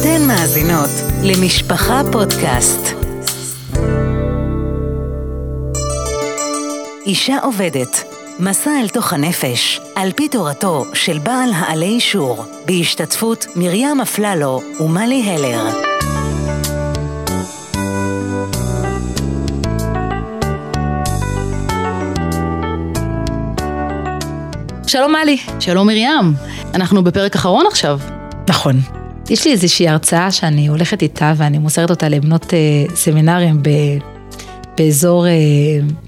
אתן 0.00 0.26
מאזינות 0.26 0.90
למשפחה 1.22 2.00
פודקאסט. 2.12 2.94
אישה 7.06 7.38
עובדת, 7.42 8.04
מסע 8.40 8.70
אל 8.80 8.88
תוך 8.88 9.12
הנפש, 9.12 9.80
על 9.94 10.12
פי 10.12 10.28
תורתו 10.28 10.84
של 10.94 11.18
בעל 11.18 11.50
העלי 11.54 11.86
אישור, 11.86 12.44
בהשתתפות 12.66 13.46
מרים 13.56 14.00
אפללו 14.00 14.60
ומלי 14.80 15.22
הלר. 15.22 15.64
שלום 24.86 25.12
מלי. 25.12 25.36
שלום 25.60 25.86
מרים, 25.86 26.34
אנחנו 26.74 27.04
בפרק 27.04 27.34
אחרון 27.34 27.66
עכשיו. 27.66 27.98
נכון. 28.48 28.97
יש 29.30 29.46
לי 29.46 29.52
איזושהי 29.52 29.88
הרצאה 29.88 30.30
שאני 30.30 30.66
הולכת 30.66 31.02
איתה 31.02 31.32
ואני 31.36 31.58
מוסרת 31.58 31.90
אותה 31.90 32.08
לבנות 32.08 32.54
אה, 32.54 32.94
סמינרים 32.94 33.62
ב, 33.62 33.68
באזור 34.78 35.26
אה, 35.26 35.32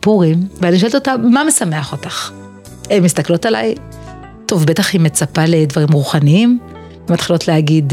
פורים, 0.01 0.49
ואני 0.61 0.79
שואלת 0.79 0.95
אותה, 0.95 1.17
מה 1.17 1.43
משמח 1.45 1.93
אותך? 1.93 2.31
הן 2.91 3.03
מסתכלות 3.03 3.47
עליי, 3.47 3.75
טוב, 4.47 4.65
בטח 4.65 4.93
היא 4.93 5.01
מצפה 5.01 5.45
לדברים 5.45 5.89
רוחניים, 5.93 6.59
מתחילות 7.11 7.49
להגיד, 7.49 7.93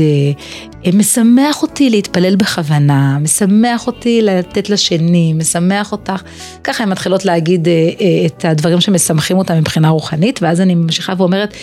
אה, 0.85 0.91
משמח 0.93 1.61
אותי 1.61 1.89
להתפלל 1.89 2.35
בכוונה, 2.35 3.17
משמח 3.21 3.87
אותי 3.87 4.21
לתת 4.21 4.69
לשני, 4.69 5.33
משמח 5.33 5.91
אותך. 5.91 6.21
ככה 6.63 6.83
הן 6.83 6.89
מתחילות 6.89 7.25
להגיד 7.25 7.67
אה, 7.67 7.73
אה, 7.73 8.25
את 8.25 8.45
הדברים 8.45 8.81
שמשמחים 8.81 9.37
אותה 9.37 9.55
מבחינה 9.55 9.89
רוחנית, 9.89 10.39
ואז 10.43 10.61
אני 10.61 10.75
ממשיכה 10.75 11.13
ואומרת, 11.17 11.53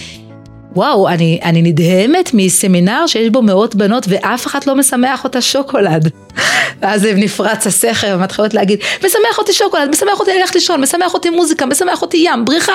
וואו, 0.77 1.09
אני, 1.09 1.41
אני 1.43 1.63
נדהמת 1.63 2.31
מסמינר 2.35 3.07
שיש 3.07 3.29
בו 3.29 3.43
מאות 3.43 3.75
בנות 3.75 4.05
ואף 4.09 4.47
אחת 4.47 4.67
לא 4.67 4.75
משמח 4.75 5.25
אותה 5.25 5.41
שוקולד. 5.41 6.11
ואז 6.81 7.05
נפרץ 7.17 7.67
הסכר 7.67 8.17
ומתחילות 8.19 8.55
להגיד, 8.55 8.79
משמח 8.99 9.39
אותי 9.39 9.53
שוקולד, 9.53 9.91
משמח 9.91 10.21
אותי 10.21 10.31
ללכת 10.41 10.55
לישון, 10.55 10.81
משמח 10.81 11.15
אותי 11.15 11.31
מוזיקה, 11.31 11.67
משמח 11.67 12.03
אותי 12.03 12.17
ים, 12.17 12.45
בריחה. 12.45 12.73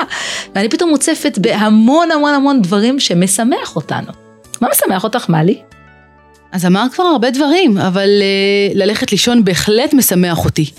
ואני 0.54 0.68
פתאום 0.68 0.90
מוצפת 0.90 1.38
בהמון 1.38 2.10
המון 2.10 2.34
המון 2.34 2.62
דברים 2.62 3.00
שמשמח 3.00 3.76
אותנו. 3.76 4.12
מה 4.60 4.68
משמח 4.72 5.04
אותך, 5.04 5.28
מלי? 5.28 5.58
אז 6.52 6.66
אמרת 6.66 6.94
כבר 6.94 7.04
הרבה 7.04 7.30
דברים, 7.30 7.78
אבל 7.78 8.08
uh, 8.08 8.78
ללכת 8.78 9.12
לישון 9.12 9.44
בהחלט 9.44 9.94
משמח 9.94 10.44
אותי. 10.44 10.70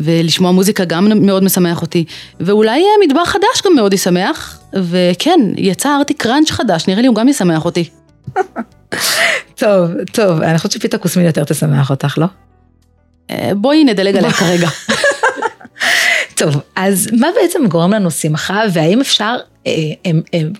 ולשמוע 0.00 0.52
מוזיקה 0.52 0.84
גם 0.84 1.26
מאוד 1.26 1.44
משמח 1.44 1.82
אותי. 1.82 2.04
ואולי 2.40 2.82
מטבח 3.04 3.28
חדש 3.28 3.62
גם 3.64 3.74
מאוד 3.74 3.92
ישמח. 3.92 4.60
וכן, 4.74 5.40
יצא 5.56 5.96
ארטי 5.96 6.14
קראנץ' 6.14 6.50
חדש, 6.50 6.88
נראה 6.88 7.00
לי 7.00 7.06
הוא 7.06 7.16
גם 7.16 7.28
ישמח 7.28 7.64
אותי. 7.64 7.88
טוב, 9.54 9.90
טוב, 10.12 10.42
אני 10.42 10.58
חושבת 10.58 10.72
שפיתה 10.72 10.98
כוסמין 10.98 11.26
יותר 11.26 11.44
תשמח 11.44 11.90
אותך, 11.90 12.18
לא? 12.18 12.26
אה, 13.30 13.52
בואי 13.56 13.84
נדלג 13.84 14.16
עליה 14.16 14.32
כרגע. 14.32 14.68
טוב, 16.38 16.56
אז 16.76 17.08
מה 17.12 17.28
בעצם 17.40 17.66
גורם 17.66 17.92
לנו 17.92 18.10
שמחה, 18.10 18.62
והאם 18.72 19.00
אפשר, 19.00 19.36
אה, 19.66 19.72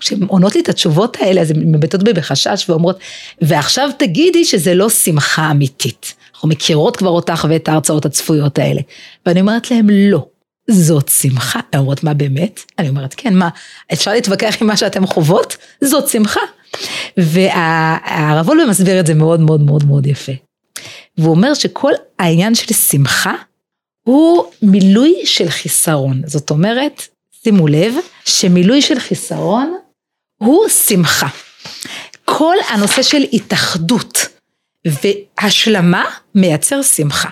כשהן 0.01 0.23
עונות 0.27 0.55
לי 0.55 0.61
את 0.61 0.69
התשובות 0.69 1.17
האלה, 1.21 1.41
אז 1.41 1.51
הן 1.51 1.75
מבטאות 1.75 2.03
בי 2.03 2.13
בחשש 2.13 2.65
ואומרות, 2.69 2.99
ועכשיו 3.43 3.91
תגידי 3.99 4.45
שזה 4.45 4.75
לא 4.75 4.91
שמחה 4.91 5.51
אמיתית. 5.51 6.15
אנחנו 6.41 6.49
מכירות 6.49 6.97
כבר 6.97 7.11
אותך 7.11 7.47
ואת 7.49 7.69
ההרצאות 7.69 8.07
הצפויות 8.07 8.59
האלה. 8.59 8.81
ואני 9.27 9.41
אומרת 9.41 9.71
להם, 9.71 9.87
לא, 9.91 10.27
זאת 10.71 11.09
שמחה. 11.09 11.61
הן 11.73 11.81
אומרות, 11.81 12.05
מה 12.05 12.15
באמת? 12.15 12.61
אני 12.79 12.89
אומרת, 12.89 13.15
כן, 13.17 13.35
מה, 13.35 13.49
אפשר 13.93 14.13
להתווכח 14.13 14.57
עם 14.61 14.67
מה 14.67 14.77
שאתן 14.77 15.07
חוות? 15.07 15.57
זאת 15.85 16.09
שמחה. 16.09 16.41
והרב 17.17 18.49
וולבה 18.49 18.71
מסביר 18.71 19.01
את 19.01 19.07
זה 19.07 19.15
מאוד 19.15 19.41
מאוד 19.41 19.61
מאוד 19.61 19.85
מאוד 19.85 20.07
יפה. 20.07 20.33
והוא 21.19 21.31
אומר 21.35 21.55
שכל 21.55 21.93
העניין 22.19 22.55
של 22.55 22.75
שמחה 22.75 23.35
הוא 24.05 24.45
מילוי 24.63 25.15
של 25.25 25.49
חיסרון. 25.49 26.23
זאת 26.27 26.51
אומרת, 26.51 27.03
שימו 27.45 27.69
לב, 27.69 27.95
שמילוי 28.25 28.83
של 28.83 28.99
חיסרון 28.99 29.75
הוא 30.37 30.69
שמחה. 30.69 31.29
כל 32.25 32.57
הנושא 32.69 33.03
של 33.03 33.23
התאחדות 33.33 34.19
והשלמה 34.87 36.05
מייצר 36.35 36.83
שמחה. 36.83 37.29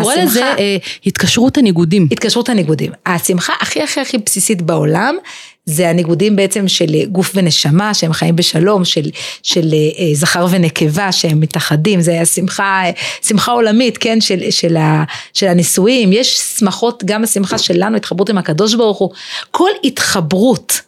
קורא 0.00 0.14
לזה 0.14 0.44
אה, 0.44 0.76
התקשרות 1.06 1.58
הניגודים. 1.58 2.08
התקשרות 2.12 2.48
הניגודים. 2.48 2.92
השמחה 3.06 3.52
הכי 3.60 3.82
הכי 3.82 4.00
הכי 4.00 4.18
בסיסית 4.18 4.62
בעולם 4.62 5.16
זה 5.64 5.88
הניגודים 5.88 6.36
בעצם 6.36 6.68
של 6.68 7.04
גוף 7.04 7.32
ונשמה 7.34 7.94
שהם 7.94 8.12
חיים 8.12 8.36
בשלום, 8.36 8.84
של, 8.84 9.10
של 9.42 9.74
אה, 9.98 10.14
זכר 10.14 10.46
ונקבה 10.50 11.12
שהם 11.12 11.40
מתאחדים, 11.40 12.00
זה 12.00 12.20
השמחה, 12.20 12.82
שמחה 13.22 13.52
עולמית, 13.52 13.98
כן, 13.98 14.20
של, 14.20 14.50
של, 14.50 14.76
ה, 14.76 15.04
של 15.34 15.46
הנישואים, 15.46 16.12
יש 16.12 16.38
שמחות, 16.38 17.04
גם 17.04 17.24
השמחה 17.24 17.58
שלנו, 17.58 17.96
התחברות 17.96 18.30
עם 18.30 18.38
הקדוש 18.38 18.74
ברוך 18.74 18.98
הוא, 18.98 19.10
כל 19.50 19.70
התחברות 19.84 20.80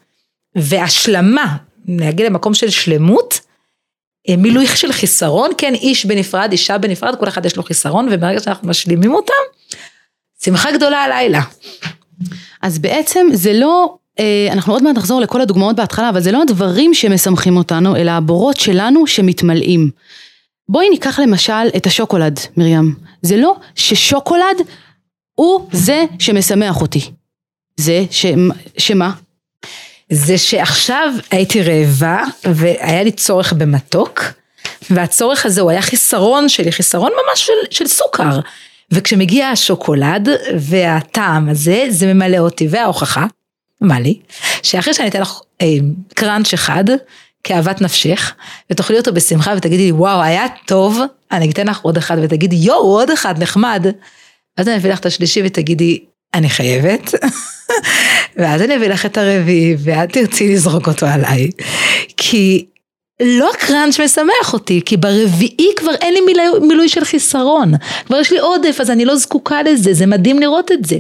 והשלמה, 0.57 1.57
להגיע 1.89 2.27
למקום 2.27 2.55
של 2.55 2.71
שלמות, 2.71 3.35
אה, 3.35 3.44
מילוי 4.29 4.67
של 4.67 4.93
חיסרון, 4.93 5.51
כן, 5.59 5.75
איש 5.75 6.07
בנפרד, 6.07 6.49
אישה 6.53 6.79
בנפרד, 6.79 7.17
כל 7.19 7.29
אחד 7.29 7.47
יש 7.47 7.57
לו 7.57 7.63
חיסרון, 7.63 8.09
וברגע 8.11 8.41
שאנחנו 8.41 8.69
משלימים 8.69 9.15
אותם, 9.15 9.33
שמחה 10.45 10.73
גדולה 10.73 11.05
הלילה. 11.05 11.41
אז 12.63 12.79
בעצם 12.79 13.27
זה 13.33 13.53
לא, 13.53 13.97
אה, 14.21 14.49
אנחנו 14.53 14.73
עוד 14.73 14.83
מעט 14.83 14.97
נחזור 14.97 15.21
לכל 15.21 15.41
הדוגמאות 15.41 15.77
בהתחלה, 15.77 16.09
אבל 16.09 16.21
זה 16.21 16.33
לא 16.33 16.43
הדברים 16.43 16.95
שמשמחים 16.95 17.57
אותנו, 17.57 17.97
אלא 17.97 18.11
הבורות 18.11 18.57
שלנו 18.57 19.07
שמתמלאים. 19.07 19.91
בואי 20.69 20.91
ניקח 20.91 21.21
למשל 21.21 21.69
את 21.77 21.87
השוקולד, 21.87 22.41
מרים. 22.57 22.95
זה 23.23 23.37
לא 23.37 23.57
ששוקולד 23.75 24.57
הוא 25.35 25.69
זה 25.73 26.05
שמשמח 26.19 26.81
אותי. 26.81 27.11
זה 27.77 28.05
ש... 28.11 28.27
שמה? 28.79 29.13
זה 30.11 30.39
שעכשיו 30.39 31.13
הייתי 31.31 31.63
רעבה 31.63 32.25
והיה 32.45 33.03
לי 33.03 33.13
צורך 33.13 33.53
במתוק, 33.53 34.25
והצורך 34.91 35.47
הזה 35.47 35.61
הוא 35.61 35.71
היה 35.71 35.83
חיסרון 35.83 36.49
שלי, 36.49 36.73
חיסרון 36.73 37.13
ממש 37.13 37.47
של, 37.47 37.53
של 37.71 37.87
סוכר. 37.87 38.41
וכשמגיע 38.91 39.49
השוקולד 39.49 40.29
והטעם 40.59 41.49
הזה, 41.49 41.87
זה 41.89 42.15
ממלא 42.15 42.39
אותי. 42.39 42.69
וההוכחה, 42.71 43.27
מה 43.81 44.01
לי? 44.01 44.19
שאחרי 44.63 44.95
שאני 44.95 45.09
אתן 45.09 45.21
לך 45.21 45.41
אה, 45.63 45.67
קראנץ' 46.15 46.53
אחד, 46.55 46.85
כאהבת 47.45 47.81
נפשך, 47.81 48.35
ותאכלי 48.71 48.99
אותו 48.99 49.13
בשמחה 49.13 49.55
ותגידי 49.57 49.85
לי, 49.85 49.93
וואו, 49.93 50.23
היה 50.23 50.45
טוב, 50.67 51.01
אני 51.33 51.51
אתן 51.51 51.67
לך 51.67 51.81
עוד 51.81 51.97
אחד 51.97 52.17
ותגידי, 52.23 52.57
יואו, 52.57 52.99
עוד 52.99 53.11
אחד 53.11 53.43
נחמד. 53.43 53.87
אז 54.57 54.69
אני 54.69 54.77
אביא 54.77 54.93
לך 54.93 54.99
את 54.99 55.07
השלישי 55.07 55.43
ותגידי, 55.45 56.05
אני 56.35 56.51
חייבת. 56.51 57.15
ואז 58.37 58.63
אני 58.63 58.77
אביא 58.77 58.89
לך 58.89 59.07
את 59.07 59.19
הרביעי, 59.19 59.77
ואת 59.79 60.13
תרצי 60.13 60.53
לזרוק 60.55 60.89
אותו 60.89 61.07
עליי. 61.07 61.51
כי 62.17 62.67
לא 63.23 63.51
הקראנץ' 63.51 64.01
משמח 64.01 64.53
אותי, 64.53 64.81
כי 64.87 64.97
ברביעי 64.97 65.69
כבר 65.77 65.95
אין 65.95 66.15
לי 66.15 66.21
מילוי, 66.21 66.69
מילוי 66.69 66.89
של 66.89 67.05
חיסרון. 67.05 67.73
כבר 68.07 68.21
יש 68.21 68.33
לי 68.33 68.39
עודף, 68.39 68.77
אז 68.81 68.91
אני 68.91 69.05
לא 69.05 69.17
זקוקה 69.17 69.63
לזה, 69.63 69.95
זה 69.95 70.07
מדהים 70.07 70.39
לראות 70.39 70.73
את 70.73 70.85
זה. 70.85 70.99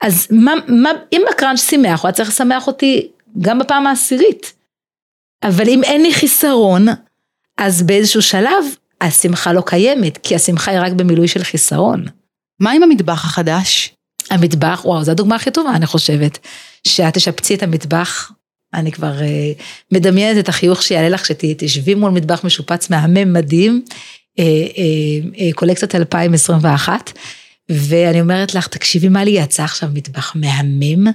אז 0.00 0.28
מה, 0.30 0.54
מה, 0.68 0.90
אם 1.12 1.22
הקראנץ' 1.30 1.60
שימח, 1.60 2.02
הוא 2.02 2.08
היה 2.08 2.12
צריך 2.12 2.28
לשמח 2.28 2.66
אותי 2.66 3.08
גם 3.40 3.58
בפעם 3.58 3.86
העשירית. 3.86 4.52
אבל 5.42 5.68
אם 5.68 5.84
אין 5.84 6.02
לי 6.02 6.12
חיסרון, 6.12 6.86
אז 7.58 7.82
באיזשהו 7.82 8.22
שלב 8.22 8.64
השמחה 9.00 9.52
לא 9.52 9.62
קיימת, 9.66 10.18
כי 10.18 10.34
השמחה 10.34 10.70
היא 10.70 10.80
רק 10.80 10.92
במילוי 10.92 11.28
של 11.28 11.42
חיסרון. 11.42 12.04
מה 12.60 12.70
עם 12.72 12.82
המטבח 12.82 13.24
החדש? 13.24 13.94
המטבח, 14.32 14.82
וואו, 14.84 15.04
זו 15.04 15.10
הדוגמה 15.10 15.36
הכי 15.36 15.50
טובה, 15.50 15.70
אני 15.76 15.86
חושבת. 15.86 16.38
שאת 16.86 17.14
תשפצי 17.14 17.54
את 17.54 17.62
המטבח, 17.62 18.32
אני 18.74 18.92
כבר 18.92 19.18
uh, 19.18 19.62
מדמיינת 19.92 20.38
את 20.38 20.48
החיוך 20.48 20.82
שיעלה 20.82 21.08
לך 21.08 21.22
כשתשבי 21.22 21.94
מול 21.94 22.10
מטבח 22.10 22.44
משופץ 22.44 22.90
מהמם 22.90 23.32
מדהים, 23.32 23.84
uh, 23.86 24.40
uh, 24.40 25.36
uh, 25.36 25.54
קולקציית 25.54 25.94
2021, 25.94 27.12
ואני 27.68 28.20
אומרת 28.20 28.54
לך, 28.54 28.66
תקשיבי 28.66 29.08
מה 29.08 29.24
לי 29.24 29.30
יצא 29.30 29.62
עכשיו 29.62 29.88
מטבח 29.92 30.32
מהמם. 30.34 31.12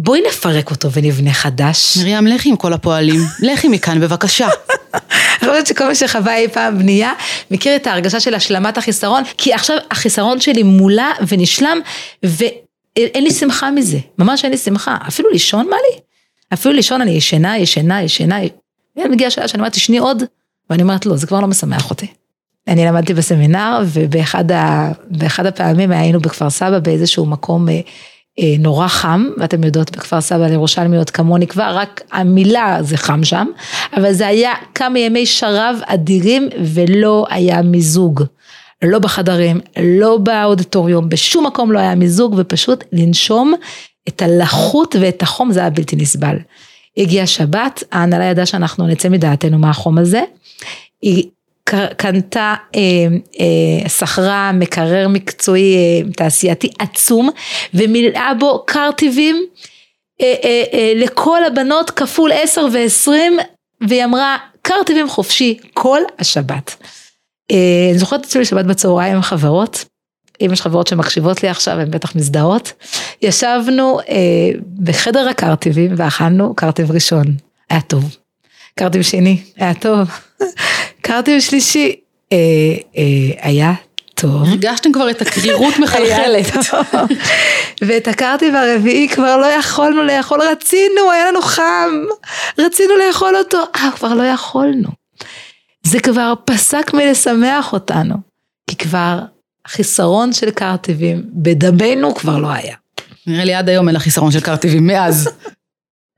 בואי 0.00 0.20
נפרק 0.28 0.70
אותו 0.70 0.92
ונבנה 0.92 1.32
חדש. 1.32 1.96
מרים, 1.96 2.26
לכי 2.26 2.48
עם 2.48 2.56
כל 2.56 2.72
הפועלים, 2.72 3.20
לכי 3.40 3.68
מכאן 3.68 4.00
בבקשה. 4.00 4.48
אני 4.94 5.50
חושבת 5.50 5.66
שכל 5.66 5.88
מי 5.88 5.94
שחווה 5.94 6.36
אי 6.36 6.48
פעם 6.48 6.78
בנייה, 6.78 7.12
מכיר 7.50 7.76
את 7.76 7.86
ההרגשה 7.86 8.20
של 8.20 8.34
השלמת 8.34 8.78
החיסרון, 8.78 9.22
כי 9.38 9.52
עכשיו 9.54 9.76
החיסרון 9.90 10.40
שלי 10.40 10.62
מולא 10.62 11.02
ונשלם, 11.28 11.78
ואין 12.22 13.24
לי 13.24 13.30
שמחה 13.30 13.70
מזה, 13.70 13.98
ממש 14.18 14.44
אין 14.44 14.52
לי 14.52 14.58
שמחה. 14.58 14.96
אפילו 15.08 15.30
לישון 15.30 15.66
מה 15.70 15.76
לי? 15.76 16.00
אפילו 16.52 16.74
לישון 16.74 17.00
אני 17.00 17.10
ישנה, 17.10 17.58
ישנה, 17.58 18.02
ישנה, 18.02 18.38
מגיעה 18.96 19.30
שעה 19.30 19.48
שאני 19.48 19.60
אומרת, 19.60 19.72
תשני 19.72 19.98
עוד, 19.98 20.22
ואני 20.70 20.82
אומרת, 20.82 21.06
לא, 21.06 21.16
זה 21.16 21.26
כבר 21.26 21.40
לא 21.40 21.46
משמח 21.46 21.90
אותי. 21.90 22.06
אני 22.68 22.84
למדתי 22.84 23.14
בסמינר, 23.14 23.82
ובאחד 23.86 24.52
ה, 24.52 24.92
הפעמים 25.38 25.90
היינו 25.90 26.20
בכפר 26.20 26.50
סבא 26.50 26.78
באיזשהו 26.78 27.26
מקום 27.26 27.68
אה, 27.68 27.80
נורא 28.58 28.88
חם, 28.88 29.28
ואתם 29.38 29.64
יודעות 29.64 29.90
בכפר 29.90 30.20
סבא 30.20 30.46
לירושלמיות 30.46 31.10
כמוני 31.10 31.46
כבר, 31.46 31.70
רק 31.74 32.00
המילה 32.12 32.78
זה 32.80 32.96
חם 32.96 33.24
שם, 33.24 33.46
אבל 33.96 34.12
זה 34.12 34.26
היה 34.26 34.52
כמה 34.74 34.98
ימי 34.98 35.26
שרב 35.26 35.76
אדירים 35.86 36.48
ולא 36.64 37.26
היה 37.30 37.62
מיזוג. 37.62 38.22
לא 38.82 38.98
בחדרים, 38.98 39.60
לא 39.82 40.16
באודיטוריום, 40.16 41.08
בשום 41.08 41.46
מקום 41.46 41.72
לא 41.72 41.78
היה 41.78 41.94
מיזוג 41.94 42.34
ופשוט 42.38 42.84
לנשום 42.92 43.54
את 44.08 44.22
הלחות 44.22 44.96
ואת 45.00 45.22
החום 45.22 45.52
זה 45.52 45.60
היה 45.60 45.70
בלתי 45.70 45.96
נסבל. 45.96 46.36
הגיעה 46.96 47.26
שבת, 47.26 47.84
ההנהלה 47.92 48.24
ידעה 48.24 48.46
שאנחנו 48.46 48.86
נצא 48.86 49.08
מדעתנו 49.08 49.58
מהחום 49.58 49.98
הזה. 49.98 50.22
היא 51.02 51.24
קנתה, 51.96 52.54
אה, 52.74 52.80
אה, 53.40 53.88
שכרה 53.88 54.52
מקרר 54.52 55.08
מקצועי 55.08 55.76
אה, 55.76 56.12
תעשייתי 56.12 56.70
עצום 56.78 57.30
ומילאה 57.74 58.34
בו 58.34 58.64
קרטיבים 58.66 59.44
אה, 60.20 60.34
אה, 60.44 60.64
אה, 60.72 60.92
לכל 60.96 61.44
הבנות 61.44 61.90
כפול 61.90 62.32
10 62.32 62.66
ו-20 62.72 63.10
והיא 63.88 64.04
אמרה 64.04 64.36
קרטיבים 64.62 65.08
חופשי 65.08 65.58
כל 65.74 66.00
השבת. 66.18 66.76
אה, 67.50 67.88
אני 67.90 67.98
זוכרת 67.98 68.20
את 68.20 68.24
עצמי 68.26 68.44
שבת 68.44 68.64
בצהריים 68.64 69.14
עם 69.16 69.22
חברות, 69.22 69.84
אם 70.40 70.50
יש 70.52 70.60
חברות 70.60 70.86
שמקשיבות 70.86 71.42
לי 71.42 71.48
עכשיו 71.48 71.80
הן 71.80 71.90
בטח 71.90 72.16
מזדהות, 72.16 72.72
ישבנו 73.22 74.00
אה, 74.00 74.50
בחדר 74.82 75.28
הקרטיבים 75.28 75.94
ואכלנו 75.96 76.54
קרטיב 76.54 76.90
ראשון, 76.90 77.24
היה 77.70 77.80
טוב. 77.80 78.16
קרטיב 78.78 79.02
שני, 79.02 79.42
היה 79.56 79.74
טוב. 79.74 80.08
קרטיב 81.08 81.40
שלישי, 81.40 81.94
אה, 82.32 82.36
אה, 82.96 83.48
היה 83.48 83.74
טוב. 84.14 84.48
הרגשתם 84.48 84.92
כבר 84.92 85.10
את 85.10 85.22
הקרירות 85.22 85.74
מחלחלת. 85.82 86.46
ואת 87.82 88.08
הקרטיב 88.08 88.54
הרביעי 88.54 89.08
כבר 89.08 89.36
לא 89.36 89.46
יכולנו 89.46 90.02
לאכול, 90.02 90.40
רצינו, 90.42 91.10
היה 91.12 91.26
לנו 91.26 91.42
חם, 91.42 91.90
רצינו 92.58 92.94
לאכול 92.96 93.36
אותו, 93.36 93.58
אה, 93.76 93.90
כבר 93.96 94.14
לא 94.14 94.22
יכולנו. 94.22 94.88
זה 95.82 96.00
כבר 96.00 96.34
פסק 96.44 96.94
מלשמח 96.94 97.72
אותנו, 97.72 98.14
כי 98.70 98.76
כבר 98.76 99.18
חיסרון 99.68 100.32
של 100.32 100.50
קרטיבים 100.50 101.22
בדמנו 101.32 102.14
כבר 102.14 102.38
לא 102.38 102.50
היה. 102.52 102.76
נראה 103.26 103.44
לי 103.44 103.54
עד 103.54 103.68
היום 103.68 103.88
אין 103.88 103.94
לה 103.94 104.00
חיסרון 104.00 104.30
של 104.30 104.40
קרטיבים, 104.40 104.86
מאז. 104.86 105.30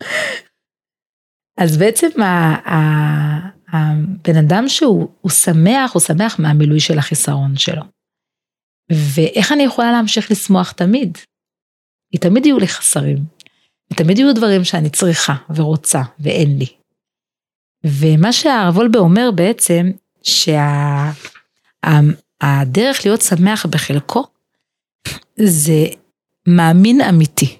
אז 1.60 1.76
בעצם 1.76 2.08
הבן 3.72 4.36
אדם 4.36 4.68
שהוא 4.68 5.30
שמח, 5.30 5.92
הוא 5.92 6.02
שמח 6.02 6.38
מהמילוי 6.38 6.80
של 6.80 6.98
החיסרון 6.98 7.56
שלו. 7.56 7.82
ואיך 8.92 9.52
אני 9.52 9.62
יכולה 9.62 9.92
להמשיך 9.92 10.30
לשמוח 10.30 10.72
תמיד? 10.72 11.18
כי 12.12 12.18
תמיד 12.18 12.46
יהיו 12.46 12.58
לי 12.58 12.68
חסרים. 12.68 13.24
ותמיד 13.92 14.18
יהיו 14.18 14.34
דברים 14.34 14.64
שאני 14.64 14.90
צריכה 14.90 15.34
ורוצה 15.54 16.02
ואין 16.18 16.58
לי. 16.58 16.66
ומה 17.86 18.32
שהרב 18.32 18.76
וולבה 18.76 18.98
אומר 18.98 19.30
בעצם, 19.34 19.90
שהדרך 20.22 20.56
שה, 22.96 23.08
להיות 23.08 23.20
שמח 23.20 23.66
בחלקו, 23.66 24.26
זה 25.36 25.86
מאמין 26.48 27.00
אמיתי. 27.00 27.58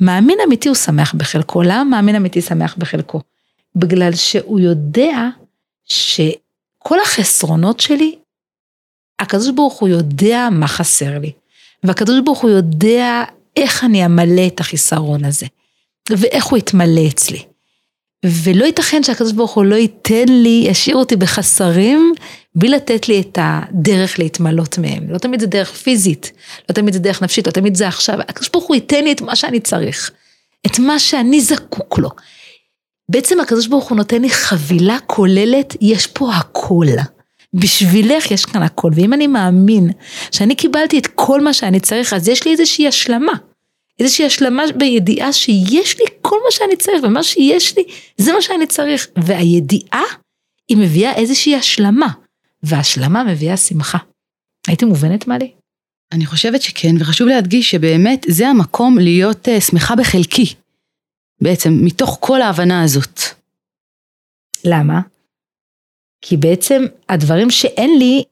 מאמין 0.00 0.38
אמיתי 0.46 0.68
הוא 0.68 0.76
שמח 0.76 1.14
בחלקו. 1.14 1.62
למה 1.62 1.84
מאמין 1.84 2.16
אמיתי 2.16 2.42
שמח 2.42 2.76
בחלקו? 2.78 3.20
בגלל 3.76 4.14
שהוא 4.14 4.60
יודע 4.60 5.28
שכל 5.84 7.00
החסרונות 7.02 7.80
שלי, 7.80 8.18
הקדוש 9.18 9.50
ברוך 9.50 9.78
הוא 9.80 9.88
יודע 9.88 10.48
מה 10.52 10.68
חסר 10.68 11.18
לי. 11.18 11.32
והקדוש 11.84 12.20
ברוך 12.24 12.38
הוא 12.40 12.50
יודע 12.50 13.24
איך 13.56 13.84
אני 13.84 14.06
אמלא 14.06 14.46
את 14.46 14.60
החיסרון 14.60 15.24
הזה, 15.24 15.46
ואיך 16.10 16.44
הוא 16.44 16.58
יתמלא 16.58 17.08
אצלי. 17.08 17.44
ולא 18.24 18.64
ייתכן 18.64 19.02
שהקדוש 19.02 19.32
ברוך 19.32 19.54
הוא 19.54 19.64
לא 19.64 19.74
ייתן 19.74 20.28
לי, 20.28 20.64
ישאיר 20.66 20.96
אותי 20.96 21.16
בחסרים, 21.16 22.14
בלי 22.54 22.68
לתת 22.68 23.08
לי 23.08 23.20
את 23.20 23.38
הדרך 23.40 24.18
להתמלות 24.18 24.78
מהם. 24.78 25.10
לא 25.10 25.18
תמיד 25.18 25.40
זה 25.40 25.46
דרך 25.46 25.72
פיזית, 25.72 26.32
לא 26.68 26.74
תמיד 26.74 26.94
זה 26.94 27.00
דרך 27.00 27.22
נפשית, 27.22 27.46
לא 27.46 27.52
תמיד 27.52 27.74
זה 27.74 27.88
עכשיו. 27.88 28.20
הקדוש 28.20 28.48
ברוך 28.48 28.64
הוא 28.64 28.74
ייתן 28.74 29.04
לי 29.04 29.12
את 29.12 29.20
מה 29.20 29.36
שאני 29.36 29.60
צריך, 29.60 30.10
את 30.66 30.78
מה 30.78 30.98
שאני 30.98 31.40
זקוק 31.40 31.98
לו. 31.98 32.10
בעצם 33.08 33.40
הקדוש 33.40 33.66
ברוך 33.66 33.88
הוא 33.88 33.96
נותן 33.96 34.22
לי 34.22 34.30
חבילה 34.30 34.98
כוללת, 35.06 35.76
יש 35.80 36.06
פה 36.06 36.34
הכל. 36.34 36.86
בשבילך 37.54 38.30
יש 38.30 38.44
כאן 38.44 38.62
הכל, 38.62 38.90
ואם 38.94 39.12
אני 39.12 39.26
מאמין 39.26 39.90
שאני 40.32 40.54
קיבלתי 40.54 40.98
את 40.98 41.06
כל 41.06 41.40
מה 41.40 41.52
שאני 41.52 41.80
צריך, 41.80 42.12
אז 42.12 42.28
יש 42.28 42.44
לי 42.44 42.52
איזושהי 42.52 42.88
השלמה. 42.88 43.32
איזושהי 44.00 44.24
השלמה 44.24 44.62
בידיעה 44.76 45.32
שיש 45.32 45.98
לי 45.98 46.04
כל 46.22 46.36
מה 46.44 46.50
שאני 46.50 46.76
צריך, 46.76 47.04
ומה 47.04 47.22
שיש 47.22 47.76
לי 47.76 47.84
זה 48.18 48.32
מה 48.32 48.42
שאני 48.42 48.66
צריך. 48.66 49.08
והידיעה, 49.16 50.02
היא 50.68 50.76
מביאה 50.76 51.14
איזושהי 51.14 51.56
השלמה, 51.56 52.08
והשלמה 52.62 53.24
מביאה 53.24 53.56
שמחה. 53.56 53.98
הייתי 54.66 54.84
מובנת 54.84 55.26
מלי? 55.26 55.50
אני 56.12 56.26
חושבת 56.26 56.62
שכן, 56.62 56.94
וחשוב 56.98 57.28
להדגיש 57.28 57.70
שבאמת 57.70 58.26
זה 58.28 58.48
המקום 58.48 58.98
להיות 58.98 59.48
uh, 59.48 59.60
שמחה 59.60 59.96
בחלקי. 59.96 60.54
בעצם, 61.40 61.78
מתוך 61.82 62.16
כל 62.20 62.42
ההבנה 62.42 62.82
הזאת. 62.82 63.20
למה? 64.64 65.00
כי 66.22 66.36
בעצם 66.36 66.84
הדברים 67.08 67.50
שאין 67.50 67.98
לי, 67.98 68.22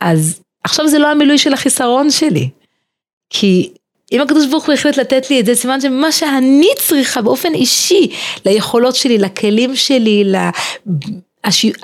אז 0.00 0.40
עכשיו 0.64 0.88
זה 0.88 0.98
לא 0.98 1.10
המילוי 1.10 1.38
של 1.38 1.52
החיסרון 1.52 2.10
שלי. 2.10 2.50
כי 3.30 3.72
אם 4.12 4.20
הקדוש 4.20 4.46
ברוך 4.46 4.66
הוא 4.66 4.74
החליט 4.74 4.96
לתת 4.96 5.30
לי 5.30 5.40
את 5.40 5.46
זה, 5.46 5.54
סימן 5.54 5.80
שמה 5.80 6.12
שאני 6.12 6.68
צריכה 6.78 7.22
באופן 7.22 7.54
אישי, 7.54 8.08
ליכולות 8.46 8.96
שלי, 8.96 9.18
לכלים 9.18 9.76
שלי, 9.76 10.32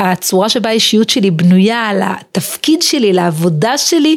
לצורה 0.01 0.49
שבה 0.49 0.71
האישיות 0.71 1.11
שלי 1.11 1.31
בנויה, 1.31 1.91
לתפקיד 1.95 2.83
שלי, 2.83 3.13
לעבודה 3.13 3.79
שלי, 3.79 4.17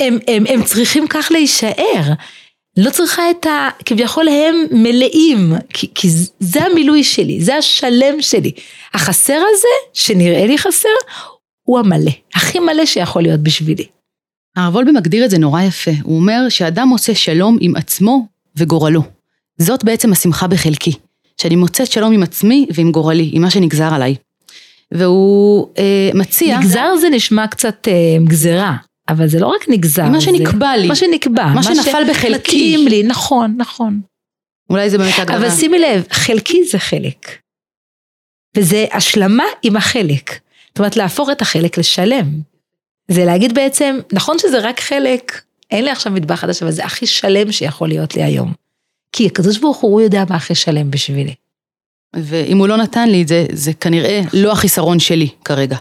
הם, 0.00 0.18
הם, 0.28 0.44
הם 0.48 0.64
צריכים 0.64 1.06
כך 1.08 1.28
להישאר. 1.30 2.02
לא 2.76 2.90
צריכה 2.90 3.30
את 3.30 3.46
ה... 3.46 3.68
כביכול 3.84 4.28
הם 4.28 4.54
מלאים, 4.70 5.52
כי, 5.68 5.86
כי 5.94 6.08
זה 6.40 6.64
המילוי 6.64 7.04
שלי, 7.04 7.40
זה 7.40 7.56
השלם 7.56 8.22
שלי. 8.22 8.52
החסר 8.94 9.42
הזה, 9.54 9.68
שנראה 9.92 10.46
לי 10.46 10.58
חסר, 10.58 10.88
הוא 11.62 11.78
המלא, 11.78 12.10
הכי 12.34 12.58
מלא 12.58 12.86
שיכול 12.86 13.22
להיות 13.22 13.40
בשבילי. 13.40 13.86
הרב 14.56 14.74
וולבה 14.74 14.92
מגדיר 14.92 15.24
את 15.24 15.30
זה 15.30 15.38
נורא 15.38 15.62
יפה, 15.62 15.90
הוא 16.02 16.16
אומר 16.16 16.48
שאדם 16.48 16.88
עושה 16.88 17.14
שלום 17.14 17.58
עם 17.60 17.76
עצמו 17.76 18.26
וגורלו. 18.56 19.02
זאת 19.58 19.84
בעצם 19.84 20.12
השמחה 20.12 20.46
בחלקי, 20.46 20.92
שאני 21.40 21.56
מוצאת 21.56 21.92
שלום 21.92 22.12
עם 22.12 22.22
עצמי 22.22 22.66
ועם 22.74 22.92
גורלי, 22.92 23.30
עם 23.32 23.42
מה 23.42 23.50
שנגזר 23.50 23.94
עליי. 23.94 24.14
והוא 24.92 25.68
אה, 25.78 26.10
מציע... 26.14 26.58
נגזר 26.58 26.96
זה 27.00 27.08
נשמע 27.08 27.46
קצת 27.46 27.88
אה, 27.88 28.24
גזרה. 28.24 28.76
אבל 29.08 29.28
זה 29.28 29.40
לא 29.40 29.46
רק 29.46 29.68
נגזר. 29.68 30.08
מה 30.08 30.20
שנקבע 30.20 30.76
לי. 30.76 30.88
מה 30.88 30.96
שנקבע. 30.96 31.46
מה 31.46 31.62
שנפל 31.62 32.10
בחלקי. 32.10 32.76
מתאים 32.76 32.88
לי, 32.88 33.02
נכון, 33.02 33.54
נכון. 33.58 34.00
אולי 34.70 34.90
זה 34.90 34.98
באמת 34.98 35.18
הגדרה. 35.18 35.36
אבל 35.36 35.50
שימי 35.50 35.78
לב, 35.78 36.04
חלקי 36.10 36.64
זה 36.64 36.78
חלק. 36.78 37.38
וזה 38.56 38.86
השלמה 38.92 39.44
עם 39.62 39.76
החלק. 39.76 40.40
זאת 40.68 40.78
אומרת, 40.78 40.96
להפוך 40.96 41.30
את 41.30 41.42
החלק 41.42 41.78
לשלם. 41.78 42.40
זה 43.08 43.24
להגיד 43.24 43.54
בעצם, 43.54 43.98
נכון 44.12 44.38
שזה 44.38 44.58
רק 44.58 44.80
חלק, 44.80 45.42
אין 45.70 45.84
לי 45.84 45.90
עכשיו 45.90 46.12
מטבח 46.12 46.34
חדש, 46.34 46.62
אבל 46.62 46.70
זה 46.70 46.84
הכי 46.84 47.06
שלם 47.06 47.52
שיכול 47.52 47.88
להיות 47.88 48.14
לי 48.14 48.22
היום. 48.22 48.52
כי 49.12 49.26
הקדוש 49.26 49.58
ברוך 49.58 49.76
הוא, 49.76 49.92
הוא 49.92 50.00
יודע 50.00 50.24
מה 50.30 50.36
הכי 50.36 50.54
שלם 50.54 50.90
בשבילי. 50.90 51.34
ואם 52.16 52.58
הוא 52.58 52.68
לא 52.68 52.76
נתן 52.76 53.08
לי 53.08 53.22
את 53.22 53.28
זה, 53.28 53.46
זה 53.52 53.72
כנראה 53.72 54.20
לא 54.32 54.52
החיסרון 54.52 54.98
שלי 54.98 55.28
כרגע. 55.44 55.76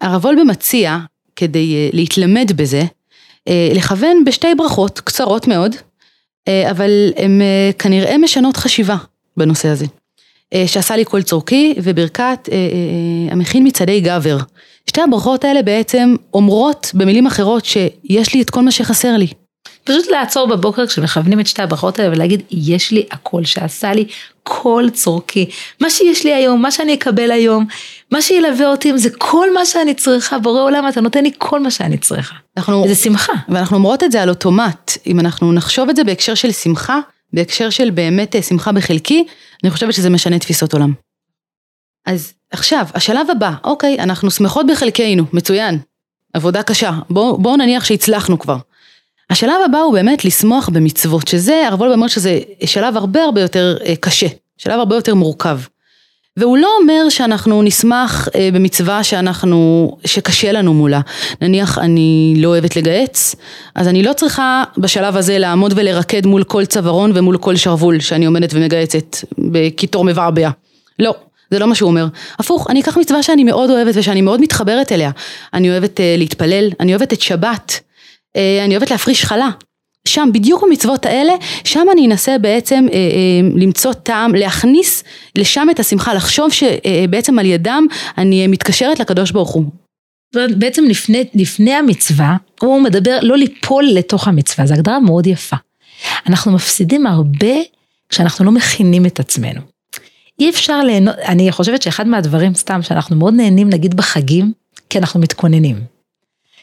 הרב 0.00 0.24
וולבה 0.24 0.44
מציע 0.44 0.98
כדי 1.36 1.74
אה, 1.74 1.88
להתלמד 1.92 2.52
בזה, 2.56 2.82
אה, 3.48 3.68
לכוון 3.74 4.24
בשתי 4.24 4.54
ברכות 4.56 5.00
קצרות 5.00 5.48
מאוד, 5.48 5.76
אה, 6.48 6.70
אבל 6.70 7.12
הן 7.16 7.40
כנראה 7.78 8.18
משנות 8.18 8.56
חשיבה 8.56 8.96
בנושא 9.36 9.68
הזה. 9.68 9.86
שעשה 10.66 10.96
לי 10.96 11.04
כל 11.04 11.22
צורכי 11.22 11.74
וברכת 11.82 12.48
המכין 13.30 13.66
מצעדי 13.66 14.00
גבר. 14.00 14.38
שתי 14.86 15.00
הברכות 15.00 15.44
האלה 15.44 15.62
בעצם 15.62 16.14
אומרות 16.34 16.90
במילים 16.94 17.26
אחרות 17.26 17.64
שיש 17.64 18.34
לי 18.34 18.42
את 18.42 18.50
כל 18.50 18.60
מה 18.60 18.70
שחסר 18.70 19.16
לי. 19.16 19.26
פשוט 19.84 20.06
לעצור 20.06 20.48
בבוקר 20.48 20.86
כשמכוונים 20.86 21.40
את 21.40 21.46
שתי 21.46 21.62
הברכות 21.62 21.98
האלה 21.98 22.14
ולהגיד 22.14 22.42
יש 22.50 22.90
לי 22.90 23.06
הכל 23.10 23.44
שעשה 23.44 23.92
לי 23.92 24.06
כל 24.42 24.84
צורכי. 24.92 25.50
מה 25.80 25.90
שיש 25.90 26.24
לי 26.24 26.34
היום, 26.34 26.62
מה 26.62 26.70
שאני 26.70 26.94
אקבל 26.94 27.30
היום, 27.30 27.66
מה 28.12 28.22
שילווה 28.22 28.66
אותי 28.66 28.98
זה 28.98 29.08
כל 29.18 29.54
מה 29.54 29.66
שאני 29.66 29.94
צריכה, 29.94 30.38
בורא 30.38 30.62
עולם 30.62 30.88
אתה 30.88 31.00
נותן 31.00 31.24
לי 31.24 31.30
כל 31.38 31.60
מה 31.60 31.70
שאני 31.70 31.98
צריכה. 31.98 32.34
אנחנו, 32.56 32.84
זה 32.88 32.94
שמחה. 32.94 33.32
ואנחנו 33.48 33.76
אומרות 33.76 34.02
את 34.02 34.12
זה 34.12 34.22
על 34.22 34.28
אוטומט, 34.28 34.92
אם 35.06 35.20
אנחנו 35.20 35.52
נחשוב 35.52 35.88
את 35.88 35.96
זה 35.96 36.04
בהקשר 36.04 36.34
של 36.34 36.52
שמחה, 36.52 36.98
בהקשר 37.32 37.70
של 37.70 37.90
באמת 37.90 38.36
אה, 38.36 38.42
שמחה 38.42 38.72
בחלקי, 38.72 39.24
אני 39.64 39.70
חושבת 39.70 39.94
שזה 39.94 40.10
משנה 40.10 40.38
תפיסות 40.38 40.72
עולם. 40.72 40.92
אז 42.06 42.32
עכשיו, 42.50 42.86
השלב 42.94 43.30
הבא, 43.30 43.52
אוקיי, 43.64 43.96
אנחנו 43.98 44.30
שמחות 44.30 44.66
בחלקנו, 44.66 45.24
מצוין, 45.32 45.78
עבודה 46.32 46.62
קשה, 46.62 46.92
בואו 47.10 47.38
בוא 47.38 47.56
נניח 47.56 47.84
שהצלחנו 47.84 48.38
כבר. 48.38 48.56
השלב 49.30 49.56
הבא 49.64 49.78
הוא 49.78 49.92
באמת 49.92 50.24
לשמוח 50.24 50.68
במצוות, 50.68 51.28
שזה, 51.28 51.68
הרב 51.68 51.80
וולבה 51.80 51.94
אומר 51.94 52.06
שזה 52.06 52.38
שלב 52.64 52.96
הרבה 52.96 53.22
הרבה 53.22 53.40
יותר 53.40 53.76
אה, 53.86 53.96
קשה, 53.96 54.26
שלב 54.58 54.78
הרבה 54.78 54.96
יותר 54.96 55.14
מורכב. 55.14 55.58
והוא 56.36 56.58
לא 56.58 56.68
אומר 56.80 57.08
שאנחנו 57.08 57.62
נשמח 57.62 58.28
אה, 58.34 58.48
במצווה 58.52 59.04
שאנחנו, 59.04 59.90
שקשה 60.04 60.52
לנו 60.52 60.74
מולה. 60.74 61.00
נניח 61.40 61.78
אני 61.78 62.34
לא 62.36 62.48
אוהבת 62.48 62.76
לגהץ, 62.76 63.34
אז 63.74 63.88
אני 63.88 64.02
לא 64.02 64.12
צריכה 64.12 64.64
בשלב 64.78 65.16
הזה 65.16 65.38
לעמוד 65.38 65.72
ולרקד 65.76 66.26
מול 66.26 66.44
כל 66.44 66.64
צווארון 66.64 67.12
ומול 67.14 67.38
כל 67.38 67.56
שרוול 67.56 68.00
שאני 68.00 68.26
עומדת 68.26 68.50
ומגהצת 68.54 69.16
בקיטור 69.38 70.04
מבעבע. 70.04 70.50
לא. 70.98 71.14
זה 71.50 71.58
לא 71.58 71.66
מה 71.66 71.74
שהוא 71.74 71.90
אומר. 71.90 72.06
הפוך, 72.38 72.70
אני 72.70 72.80
אקח 72.80 72.96
מצווה 72.96 73.22
שאני 73.22 73.44
מאוד 73.44 73.70
אוהבת 73.70 73.94
ושאני 73.96 74.20
מאוד 74.20 74.40
מתחברת 74.40 74.92
אליה. 74.92 75.10
אני 75.54 75.70
אוהבת 75.70 75.98
uh, 75.98 76.02
להתפלל, 76.18 76.70
אני 76.80 76.92
אוהבת 76.92 77.12
את 77.12 77.20
שבת, 77.20 77.80
אני 78.36 78.76
אוהבת 78.76 78.90
להפריש 78.90 79.24
חלה. 79.24 79.50
שם, 80.08 80.28
בדיוק 80.32 80.64
במצוות 80.64 81.06
האלה, 81.06 81.32
שם 81.64 81.86
אני 81.92 82.06
אנסה 82.06 82.38
בעצם 82.38 82.86
אה, 82.92 82.96
אה, 82.96 83.00
למצוא 83.56 83.92
טעם, 83.92 84.34
להכניס 84.34 85.04
לשם 85.38 85.68
את 85.70 85.80
השמחה, 85.80 86.14
לחשוב 86.14 86.52
שבעצם 86.52 87.38
על 87.38 87.46
ידם 87.46 87.86
אני 88.18 88.46
מתקשרת 88.46 89.00
לקדוש 89.00 89.30
ברוך 89.30 89.50
הוא. 89.50 89.64
בעצם 90.34 90.84
לפני, 90.84 91.24
לפני 91.34 91.74
המצווה, 91.74 92.36
הוא 92.60 92.82
מדבר 92.82 93.18
לא 93.22 93.36
ליפול 93.36 93.84
לתוך 93.84 94.28
המצווה, 94.28 94.66
זו 94.66 94.74
הגדרה 94.74 95.00
מאוד 95.00 95.26
יפה. 95.26 95.56
אנחנו 96.26 96.52
מפסידים 96.52 97.06
הרבה 97.06 97.54
כשאנחנו 98.08 98.44
לא 98.44 98.50
מכינים 98.50 99.06
את 99.06 99.20
עצמנו. 99.20 99.60
אי 100.40 100.50
אפשר 100.50 100.80
ליהנות, 100.80 101.16
אני 101.18 101.52
חושבת 101.52 101.82
שאחד 101.82 102.06
מהדברים 102.06 102.54
סתם 102.54 102.82
שאנחנו 102.82 103.16
מאוד 103.16 103.34
נהנים 103.34 103.68
נגיד 103.70 103.94
בחגים, 103.94 104.52
כי 104.90 104.98
אנחנו 104.98 105.20
מתכוננים. 105.20 105.93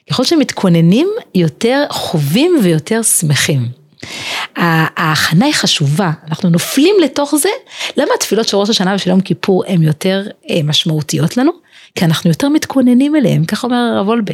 ככל 0.10 0.24
שמתכוננים, 0.24 1.08
יותר 1.36 1.86
חווים 1.90 2.60
ויותר 2.64 3.02
שמחים. 3.04 3.82
ההכנה 4.56 5.46
היא 5.46 5.54
חשובה, 5.54 6.12
אנחנו 6.30 6.50
נופלים 6.50 6.96
לתוך 7.04 7.36
זה, 7.36 7.50
למה 7.98 8.10
התפילות 8.16 8.48
של 8.48 8.58
ראש 8.58 8.70
השנה 8.70 8.96
ושל 8.96 9.10
יום 9.10 9.22
כיפור 9.22 9.64
הן 9.68 9.82
יותר 9.84 10.28
אה, 10.50 10.60
משמעותיות 10.64 11.38
לנו? 11.38 11.52
כי 11.96 12.06
אנחנו 12.06 12.30
יותר 12.30 12.50
מתכוננים 12.50 13.16
אליהן, 13.16 13.46
כך 13.46 13.64
אומר 13.64 13.78
הרב 13.78 14.08
וולבה. 14.08 14.34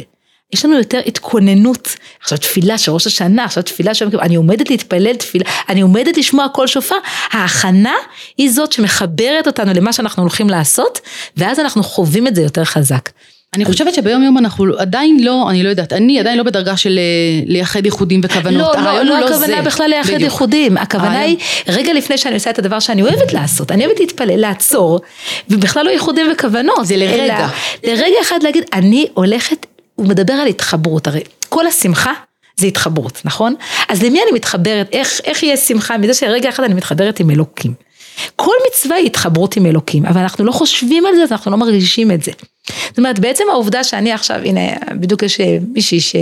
יש 0.52 0.64
לנו 0.64 0.78
יותר 0.78 1.00
התכוננות, 1.06 1.88
עכשיו 2.20 2.38
תפילה 2.38 2.78
של 2.78 2.92
ראש 2.92 3.06
השנה, 3.06 3.44
עכשיו 3.44 3.62
תפילה 3.62 3.94
של 3.94 4.04
יום 4.04 4.10
כיפור, 4.10 4.26
אני 4.26 4.36
עומדת 4.36 4.70
להתפלל 4.70 5.14
תפילה, 5.14 5.44
אני 5.68 5.80
עומדת 5.80 6.16
לשמוע 6.16 6.48
קול 6.48 6.66
שופר, 6.66 6.96
ההכנה 7.30 7.94
היא 8.38 8.50
זאת 8.50 8.72
שמחברת 8.72 9.46
אותנו 9.46 9.72
למה 9.74 9.92
שאנחנו 9.92 10.22
הולכים 10.22 10.50
לעשות, 10.50 11.00
ואז 11.36 11.60
אנחנו 11.60 11.82
חווים 11.82 12.26
את 12.26 12.34
זה 12.34 12.42
יותר 12.42 12.64
חזק. 12.64 13.10
אני 13.54 13.64
חושבת 13.64 13.94
שביום 13.94 14.22
יום 14.22 14.38
אנחנו 14.38 14.64
עדיין 14.78 15.24
לא, 15.24 15.50
אני 15.50 15.62
לא 15.62 15.68
יודעת, 15.68 15.92
אני 15.92 16.20
עדיין 16.20 16.38
לא 16.38 16.42
בדרגה 16.42 16.76
של 16.76 16.98
אה, 16.98 17.42
לייחד 17.46 17.84
ייחודים 17.84 18.20
וכוונות. 18.24 18.76
לא, 18.76 18.82
לא, 18.82 19.02
לא, 19.02 19.20
לא 19.20 19.28
הכוונה 19.28 19.62
בכלל 19.62 19.90
לייחד 19.90 20.20
ייחודים, 20.20 20.76
הכוונה 20.76 21.20
היא 21.20 21.36
רגע 21.68 21.92
לפני 21.92 22.18
שאני 22.18 22.34
עושה 22.34 22.50
את 22.50 22.58
הדבר 22.58 22.80
שאני 22.80 23.02
אוהבת 23.02 23.32
לעשות, 23.32 23.72
אני 23.72 23.86
אוהבת 23.86 24.00
להתפלל, 24.00 24.36
לעצור, 24.36 25.00
ובכלל 25.48 25.84
לא 25.84 25.90
ייחודים 25.90 26.26
וכוונות. 26.32 26.86
זה 26.86 26.96
לרגע. 26.96 27.48
לרגע 27.84 28.16
אחד 28.22 28.42
להגיד, 28.42 28.64
אני 28.72 29.06
הולכת, 29.14 29.66
הוא 29.94 30.06
מדבר 30.06 30.32
על 30.32 30.46
התחברות, 30.46 31.06
הרי 31.06 31.20
כל 31.48 31.66
השמחה 31.66 32.12
זה 32.56 32.66
התחברות, 32.66 33.20
נכון? 33.24 33.54
אז 33.88 34.02
למי 34.02 34.22
אני 34.22 34.30
מתחברת, 34.34 34.88
איך, 34.92 35.20
איך 35.24 35.42
יהיה 35.42 35.56
שמחה 35.56 35.98
מזה 35.98 36.14
שרגע 36.14 36.48
אחד 36.48 36.64
אני 36.64 36.74
מתחברת 36.74 37.20
עם 37.20 37.30
אלוקים. 37.30 37.87
כל 38.36 38.54
מצווה 38.68 38.96
היא 38.96 39.06
התחברות 39.06 39.56
עם 39.56 39.66
אלוקים, 39.66 40.06
אבל 40.06 40.20
אנחנו 40.20 40.44
לא 40.44 40.52
חושבים 40.52 41.06
על 41.06 41.16
זה, 41.16 41.22
אז 41.22 41.32
אנחנו 41.32 41.50
לא 41.50 41.56
מרגישים 41.56 42.10
את 42.10 42.22
זה. 42.22 42.32
זאת 42.88 42.98
אומרת, 42.98 43.18
בעצם 43.18 43.44
העובדה 43.50 43.84
שאני 43.84 44.12
עכשיו, 44.12 44.40
הנה, 44.44 44.60
בדיוק 45.00 45.22
יש 45.22 45.40
אה, 45.40 45.58
מישהי 45.72 46.00
ש... 46.00 46.16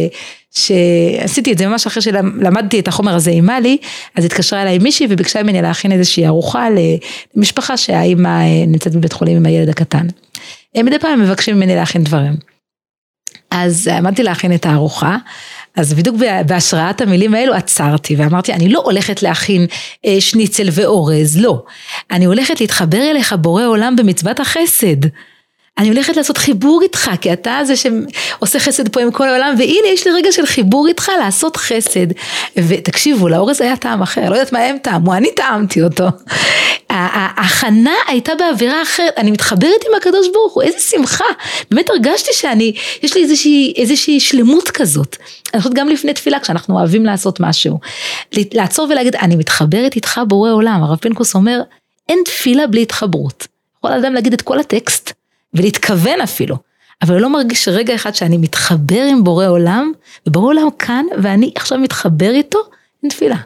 שעשיתי 0.51 1.53
את 1.53 1.59
זה 1.59 1.67
ממש 1.67 1.87
אחרי 1.87 2.03
שלמדתי 2.03 2.81
את 2.81 2.89
החומר 2.89 3.15
הזה 3.15 3.31
עם 3.31 3.47
מלי, 3.47 3.79
אז 4.15 4.25
התקשרה 4.25 4.63
אליי 4.63 4.79
מישהי 4.79 5.07
וביקשה 5.11 5.43
ממני 5.43 5.63
להכין 5.63 5.93
איזושהי 5.93 6.27
ארוחה 6.27 6.69
למשפחה 7.37 7.77
שהאימא 7.77 8.29
אה, 8.29 8.67
נמצאת 8.67 8.95
בבית 8.97 9.13
חולים 9.13 9.37
עם 9.37 9.47
הילד 9.47 9.69
הקטן. 9.69 10.07
מדי 10.77 10.99
פעם 10.99 11.21
מבקשים 11.21 11.57
ממני 11.57 11.75
להכין 11.75 12.05
דברים. 12.05 12.37
אז 13.51 13.89
עמדתי 13.89 14.23
להכין 14.23 14.55
את 14.55 14.67
הארוחה, 14.67 15.17
אז 15.77 15.95
בדיוק 15.95 16.17
בהשראת 16.47 17.01
המילים 17.01 17.35
האלו 17.35 17.55
עצרתי 17.55 18.17
ואמרתי, 18.17 18.53
אני 18.53 18.69
לא 18.69 18.81
הולכת 18.85 19.23
להכין 19.23 19.67
אה, 20.07 20.17
שניצל 20.21 20.69
ואורז, 20.73 21.41
לא. 21.41 21.65
אני 22.11 22.25
הולכת 22.25 22.61
להתחבר 22.61 23.11
אליך 23.11 23.33
בורא 23.33 23.65
עולם 23.65 23.97
במצוות 23.97 24.41
החסד. 24.41 25.07
אני 25.79 25.89
הולכת 25.89 26.17
לעשות 26.17 26.39
חיבור 26.39 26.83
איתך, 26.83 27.11
כי 27.21 27.33
אתה 27.33 27.61
זה 27.65 27.75
שעושה 27.77 28.59
חסד 28.59 28.89
פה 28.89 29.01
עם 29.01 29.11
כל 29.11 29.29
העולם, 29.29 29.55
והנה 29.59 29.89
יש 29.93 30.07
לי 30.07 30.13
רגע 30.13 30.33
של 30.33 30.47
חיבור 30.47 30.89
איתך 30.89 31.11
לעשות 31.21 31.57
חסד. 31.57 32.07
ותקשיבו, 32.57 33.29
לאורז 33.29 33.61
היה 33.61 33.77
טעם 33.77 34.03
אחר, 34.03 34.31
לא 34.31 34.35
יודעת 34.35 34.53
מה 34.53 34.59
הם 34.59 34.77
טעמו, 34.83 35.15
אני 35.15 35.29
טעמתי 35.37 35.83
אותו. 35.83 36.05
ההכנה 36.91 37.95
הייתה 38.09 38.33
באווירה 38.39 38.83
אחרת, 38.83 39.13
אני 39.17 39.31
מתחברת 39.31 39.85
עם 39.89 39.95
הקדוש 39.97 40.27
ברוך 40.33 40.55
הוא, 40.55 40.63
איזה 40.63 40.79
שמחה. 40.81 41.25
באמת 41.71 41.91
הרגשתי 41.91 42.31
שאני, 42.33 42.73
יש 43.03 43.17
לי 43.17 43.23
איזושהי, 43.23 43.73
איזושהי 43.77 44.21
שלמות 44.21 44.71
כזאת. 44.71 45.17
אני 45.55 45.63
חושבת 45.63 45.75
גם 45.77 45.89
לפני 45.89 46.15
תפילה, 46.15 46.41
כשאנחנו 46.41 46.79
אוהבים 46.79 47.05
לעשות 47.05 47.41
משהו. 47.41 47.79
לעצור 48.33 48.89
ולהגיד, 48.91 49.17
אני 49.17 49.37
מתחברת 49.37 49.97
איתך 49.97 50.21
בורא 50.29 50.51
עולם. 50.51 50.83
הרב 50.83 50.99
פינקוס 50.99 51.35
אומר, 51.35 51.61
אין 52.09 52.19
תפילה 52.25 52.67
בלי 52.67 52.83
התחברות. 52.83 53.47
יכול 53.79 53.93
אדם 53.93 54.15
להגיד 54.15 54.33
את 54.33 54.43
כל 54.43 54.59
הטקסט, 54.59 55.13
ולהתכוון 55.55 56.21
אפילו. 56.21 56.57
אבל 57.03 57.15
הוא 57.15 57.21
לא 57.21 57.31
מרגיש 57.31 57.69
רגע 57.69 57.95
אחד 57.95 58.15
שאני 58.15 58.37
מתחבר 58.37 59.03
עם 59.11 59.25
בורא 59.25 59.47
עולם, 59.47 59.93
ובורא 60.27 60.47
עולם 60.47 60.69
כאן, 60.79 61.05
ואני 61.23 61.53
עכשיו 61.57 61.79
מתחבר 61.79 62.31
איתו, 62.31 62.59
אין 63.03 63.11
תפילה. 63.11 63.37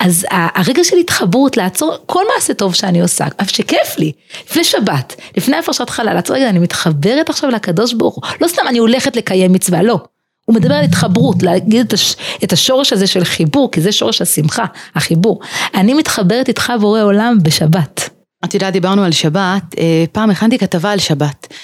אז 0.00 0.26
הרגע 0.30 0.84
של 0.84 0.96
התחברות, 0.96 1.56
לעצור 1.56 1.96
כל 2.06 2.24
מעשה 2.34 2.54
טוב 2.54 2.74
שאני 2.74 3.00
עושה, 3.00 3.26
אף 3.42 3.50
שכיף 3.50 3.98
לי, 3.98 4.12
לפני 4.50 4.64
שבת, 4.64 5.16
לפני 5.36 5.56
הפרשת 5.56 5.90
חלל, 5.90 6.14
לעצור 6.14 6.36
רגע, 6.36 6.48
אני 6.48 6.58
מתחברת 6.58 7.30
עכשיו 7.30 7.50
לקדוש 7.50 7.92
ברוך 7.92 8.14
הוא, 8.14 8.22
לא 8.40 8.48
סתם 8.48 8.62
אני 8.68 8.78
הולכת 8.78 9.16
לקיים 9.16 9.52
מצווה, 9.52 9.82
לא. 9.82 9.98
הוא 10.44 10.54
מדבר 10.54 10.74
על 10.74 10.84
התחברות, 10.84 11.42
להגיד 11.42 11.92
את 12.44 12.52
השורש 12.52 12.92
הזה 12.92 13.06
של 13.06 13.24
חיבור, 13.24 13.70
כי 13.70 13.80
זה 13.80 13.92
שורש 13.92 14.22
השמחה, 14.22 14.64
החיבור. 14.94 15.40
אני 15.74 15.94
מתחברת 15.94 16.48
איתך 16.48 16.72
בורא 16.80 17.02
עולם 17.02 17.38
בשבת. 17.42 18.15
את 18.46 18.54
יודעת, 18.54 18.72
דיברנו 18.72 19.04
על 19.04 19.12
שבת, 19.12 19.62
אה, 19.78 20.04
פעם 20.12 20.30
הכנתי 20.30 20.58
כתבה 20.58 20.92
על 20.92 20.98
שבת, 20.98 21.54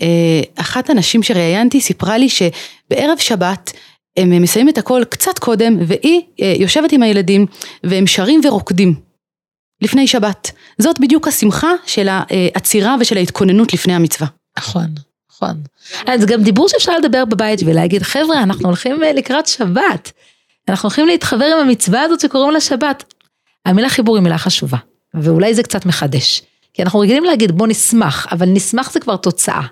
ואחת 0.00 0.90
הנשים 0.90 1.22
שראיינתי 1.22 1.80
סיפרה 1.80 2.18
לי 2.18 2.28
שבערב 2.28 3.18
שבת 3.18 3.72
הם 4.16 4.42
מסיימים 4.42 4.68
את 4.68 4.78
הכל 4.78 5.02
קצת 5.08 5.38
קודם, 5.38 5.76
והיא 5.86 6.22
אה, 6.42 6.54
יושבת 6.58 6.92
עם 6.92 7.02
הילדים, 7.02 7.46
והם 7.84 8.06
שרים 8.06 8.40
ורוקדים. 8.44 8.94
לפני 9.82 10.06
שבת. 10.06 10.50
זאת 10.78 11.00
בדיוק 11.00 11.28
השמחה 11.28 11.72
של 11.86 12.08
העצירה 12.10 12.96
ושל 13.00 13.16
ההתכוננות 13.16 13.72
לפני 13.72 13.94
המצווה. 13.94 14.28
נכון, 14.58 14.86
נכון. 15.30 15.62
זה 16.16 16.26
גם 16.26 16.42
דיבור 16.42 16.68
שאפשר 16.68 16.98
לדבר 16.98 17.24
בבית 17.24 17.60
ולהגיד, 17.66 18.02
חבר'ה, 18.02 18.42
אנחנו 18.42 18.66
הולכים 18.66 19.04
אה, 19.04 19.12
לקראת 19.12 19.46
שבת. 19.46 20.12
אנחנו 20.68 20.86
הולכים 20.86 21.06
להתחבר 21.06 21.44
עם 21.44 21.68
המצווה 21.68 22.02
הזאת 22.02 22.20
שקוראים 22.20 22.50
לה 22.50 22.60
שבת. 22.60 23.14
המילה 23.66 23.88
חיבור 23.88 24.16
היא 24.16 24.22
מילה 24.22 24.38
חשובה. 24.38 24.78
ואולי 25.22 25.54
זה 25.54 25.62
קצת 25.62 25.86
מחדש. 25.86 26.42
כי 26.72 26.82
אנחנו 26.82 27.00
רגילים 27.00 27.24
להגיד 27.24 27.52
בוא 27.52 27.66
נשמח, 27.66 28.26
אבל 28.32 28.48
נשמח 28.48 28.92
זה 28.92 29.00
כבר 29.00 29.16
תוצאה. 29.16 29.66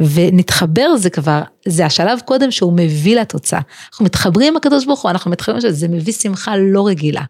ונתחבר 0.00 0.96
זה 0.96 1.10
כבר, 1.10 1.42
זה 1.68 1.86
השלב 1.86 2.20
קודם 2.24 2.50
שהוא 2.50 2.72
מביא 2.72 3.20
לתוצאה. 3.20 3.60
אנחנו 3.90 4.04
מתחברים 4.04 4.48
עם 4.48 4.56
הקדוש 4.56 4.84
ברוך 4.84 5.02
הוא, 5.02 5.10
אנחנו 5.10 5.30
מתחברים 5.30 5.60
שזה 5.60 5.88
מביא 5.88 6.12
שמחה 6.12 6.56
לא 6.56 6.86
רגילה. 6.86 7.22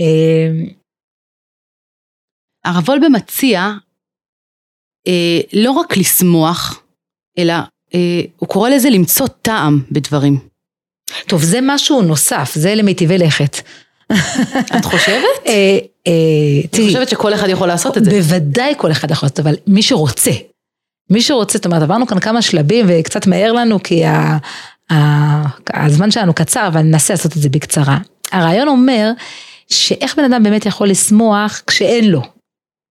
אמ, 0.00 0.68
הרב 2.64 2.88
וולבה 2.88 3.08
מציע 3.08 3.72
אה, 5.06 5.40
לא 5.52 5.70
רק 5.70 5.96
לשמוח, 5.96 6.82
אלא 7.38 7.54
אה, 7.94 8.22
הוא 8.36 8.48
קורא 8.48 8.70
לזה 8.70 8.90
למצוא 8.90 9.26
טעם 9.26 9.82
בדברים. 9.90 10.38
טוב, 11.28 11.42
זה 11.42 11.58
משהו 11.62 12.02
נוסף, 12.02 12.52
זה 12.54 12.74
למיטיבי 12.74 13.18
לכת. 13.18 13.56
את 14.78 14.84
חושבת? 14.84 15.46
אה, 15.46 15.78
אני 16.74 16.86
חושבת 16.86 17.08
שכל 17.08 17.34
אחד 17.34 17.48
יכול 17.48 17.68
לעשות 17.68 17.98
את 17.98 18.04
זה. 18.04 18.10
בוודאי 18.10 18.74
כל 18.76 18.92
אחד 18.92 19.10
יכול 19.10 19.26
לעשות, 19.26 19.40
אבל 19.40 19.54
מי 19.66 19.82
שרוצה. 19.82 20.30
מי 21.10 21.22
שרוצה, 21.22 21.58
זאת 21.58 21.66
אומרת, 21.66 21.82
עברנו 21.82 22.06
כאן 22.06 22.20
כמה 22.20 22.42
שלבים 22.42 22.86
וקצת 22.88 23.26
מהר 23.26 23.52
לנו 23.52 23.82
כי 23.82 24.04
ה, 24.04 24.38
ה, 24.92 25.84
הזמן 25.84 26.10
שלנו 26.10 26.34
קצר, 26.34 26.66
אבל 26.66 26.82
ננסה 26.82 27.14
לעשות 27.14 27.36
את 27.36 27.42
זה 27.42 27.48
בקצרה. 27.48 27.98
הרעיון 28.32 28.68
אומר 28.68 29.10
שאיך 29.68 30.16
בן 30.16 30.24
אדם 30.24 30.42
באמת 30.42 30.66
יכול 30.66 30.88
לשמוח 30.88 31.62
כשאין 31.66 32.10
לו, 32.10 32.22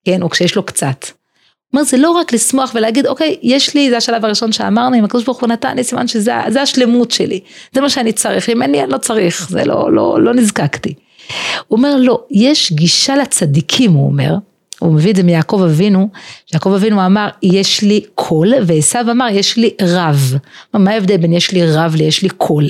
כן, 0.06 0.22
או 0.22 0.30
כשיש 0.30 0.56
לו 0.56 0.64
קצת. 0.64 1.06
הוא 1.06 1.80
אומר, 1.80 1.84
זה 1.84 1.98
לא 1.98 2.12
רק 2.12 2.34
לשמוח 2.34 2.72
ולהגיד, 2.76 3.08
אוקיי, 3.08 3.38
יש 3.42 3.76
לי, 3.76 3.90
זה 3.90 3.98
השלב 3.98 4.26
הראשון 4.26 4.52
שאמרנו, 4.52 5.00
אם 5.00 5.06
הקדוש 5.06 5.24
ברוך 5.24 5.40
הוא 5.40 5.50
נתן 5.50 5.76
לי 5.76 5.84
סימן 5.84 6.08
שזה 6.08 6.62
השלמות 6.62 7.12
שלי, 7.12 7.40
זה 7.74 7.82
מה 7.82 7.90
שאני 7.90 8.14
צריך, 8.14 8.50
אם 8.50 8.62
אין 8.62 8.72
לי, 8.72 8.84
אני 8.84 8.92
לא 8.92 8.98
צריך, 8.98 9.50
זה 9.50 9.66
לא, 9.66 9.94
לא, 9.94 10.22
לא 10.22 10.34
נזקקתי. 10.34 10.94
הוא 11.68 11.78
אומר 11.78 11.96
לא, 11.96 12.22
יש 12.32 12.72
גישה 12.72 13.16
לצדיקים, 13.16 13.92
הוא 13.92 14.08
אומר, 14.08 14.36
הוא 14.80 14.94
מביא 14.94 15.12
את 15.12 15.16
זה 15.16 15.24
מיעקב 15.24 15.62
אבינו, 15.66 16.10
שיעקב 16.46 16.74
אבינו 16.74 17.06
אמר, 17.06 17.28
יש 17.44 17.82
לי 17.82 18.02
קול, 18.16 18.54
ועשו 18.66 19.00
אמר, 19.12 19.28
יש 19.32 19.58
לי 19.58 19.70
רב. 19.82 20.34
מה 20.74 20.92
ההבדל 20.92 21.18
בין 21.18 21.34
יש 21.34 21.52
לי 21.52 21.72
רב 21.72 21.96
ליש 21.96 22.24
לי 22.24 22.30
כל? 22.30 22.68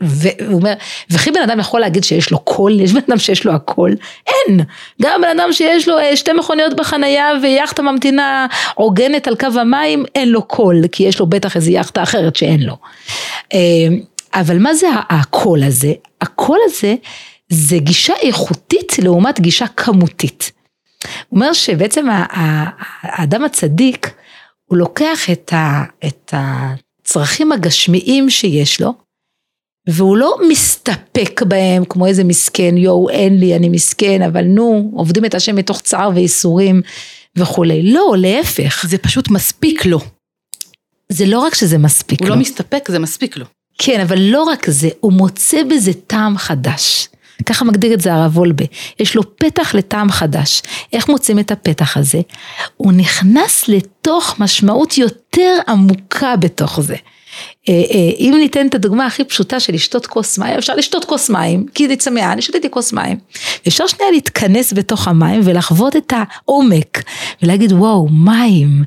והוא 0.00 0.58
אומר, 0.58 0.72
וכי 1.10 1.30
בן 1.30 1.42
אדם 1.42 1.60
יכול 1.60 1.80
להגיד 1.80 2.04
שיש 2.04 2.30
לו 2.30 2.38
כל? 2.38 2.80
יש 2.80 2.92
בן 2.92 3.00
אדם 3.08 3.18
שיש 3.18 3.44
לו 3.44 3.52
הכל? 3.52 3.90
אין. 4.26 4.60
גם 5.02 5.20
בן 5.22 5.38
אדם 5.38 5.52
שיש 5.52 5.88
לו 5.88 5.98
אה, 5.98 6.16
שתי 6.16 6.32
מכוניות 6.32 6.76
בחנייה 6.76 7.30
ויאכטה 7.42 7.82
ממתינה 7.82 8.46
עוגנת 8.74 9.28
על 9.28 9.36
קו 9.36 9.60
המים, 9.60 10.04
אין 10.14 10.28
לו 10.28 10.42
כל, 10.42 10.82
כי 10.92 11.02
יש 11.02 11.20
לו 11.20 11.26
בטח 11.26 11.56
איזה 11.56 11.70
יאכטה 11.70 12.02
אחרת 12.02 12.36
שאין 12.36 12.62
לו. 12.62 12.76
אה, 13.52 13.58
אבל 14.34 14.58
מה 14.58 14.74
זה 14.74 14.86
הכל 15.10 15.62
הזה? 15.62 15.92
הכל 16.20 16.58
הזה 16.64 16.94
זה 17.50 17.78
גישה 17.78 18.14
איכותית 18.22 18.98
לעומת 18.98 19.40
גישה 19.40 19.66
כמותית. 19.66 20.52
הוא 21.28 21.36
אומר 21.36 21.52
שבעצם 21.52 22.06
האדם 23.02 23.44
הצדיק, 23.44 24.14
הוא 24.64 24.78
לוקח 24.78 25.30
את, 25.32 25.52
ה, 25.52 25.84
את 26.06 26.34
הצרכים 26.36 27.52
הגשמיים 27.52 28.30
שיש 28.30 28.80
לו, 28.80 28.94
והוא 29.88 30.16
לא 30.16 30.36
מסתפק 30.48 31.42
בהם 31.42 31.84
כמו 31.84 32.06
איזה 32.06 32.24
מסכן, 32.24 32.76
יואו 32.76 33.10
אין 33.10 33.40
לי, 33.40 33.56
אני 33.56 33.68
מסכן, 33.68 34.22
אבל 34.22 34.44
נו, 34.44 34.90
עובדים 34.94 35.24
את 35.24 35.34
השם 35.34 35.56
מתוך 35.56 35.80
צער 35.80 36.10
וייסורים 36.14 36.82
וכולי. 37.36 37.82
לא, 37.82 38.14
להפך. 38.18 38.86
זה 38.88 38.98
פשוט 38.98 39.30
מספיק 39.30 39.86
לו. 39.86 40.00
זה 41.08 41.26
לא 41.26 41.38
רק 41.38 41.54
שזה 41.54 41.78
מספיק 41.78 42.20
הוא 42.20 42.28
לו. 42.28 42.34
הוא 42.34 42.38
לא 42.38 42.42
מסתפק, 42.42 42.88
זה 42.88 42.98
מספיק 42.98 43.36
לו. 43.36 43.46
כן, 43.78 44.00
אבל 44.00 44.18
לא 44.18 44.42
רק 44.42 44.70
זה, 44.70 44.88
הוא 45.00 45.12
מוצא 45.12 45.62
בזה 45.62 45.92
טעם 46.06 46.38
חדש. 46.38 47.08
ככה 47.46 47.64
מגדיר 47.64 47.94
את 47.94 48.00
זה 48.00 48.14
הרב 48.14 48.38
וולבה. 48.38 48.64
יש 49.00 49.14
לו 49.14 49.36
פתח 49.36 49.74
לטעם 49.74 50.10
חדש. 50.10 50.62
איך 50.92 51.08
מוצאים 51.08 51.38
את 51.38 51.50
הפתח 51.50 51.96
הזה? 51.96 52.20
הוא 52.76 52.92
נכנס 52.92 53.68
לתוך 53.68 54.40
משמעות 54.40 54.98
יותר 54.98 55.58
עמוקה 55.68 56.36
בתוך 56.36 56.80
זה. 56.80 56.96
אה, 57.68 57.74
אה, 57.74 58.10
אם 58.18 58.34
ניתן 58.38 58.66
את 58.66 58.74
הדוגמה 58.74 59.06
הכי 59.06 59.24
פשוטה 59.24 59.60
של 59.60 59.72
לשתות 59.74 60.06
כוס 60.06 60.38
מים, 60.38 60.58
אפשר 60.58 60.74
לשתות 60.74 61.04
כוס 61.04 61.30
מים, 61.30 61.66
כי 61.74 61.88
זה 61.88 61.96
צמאה, 61.96 62.32
אני 62.32 62.42
שתיתי 62.42 62.70
כוס 62.70 62.92
מים. 62.92 63.18
אפשר 63.68 63.86
שנייה 63.86 64.10
להתכנס 64.10 64.72
בתוך 64.72 65.08
המים 65.08 65.40
ולחוות 65.44 65.96
את 65.96 66.12
העומק, 66.16 67.02
ולהגיד 67.42 67.72
וואו, 67.72 68.08
מים. 68.08 68.84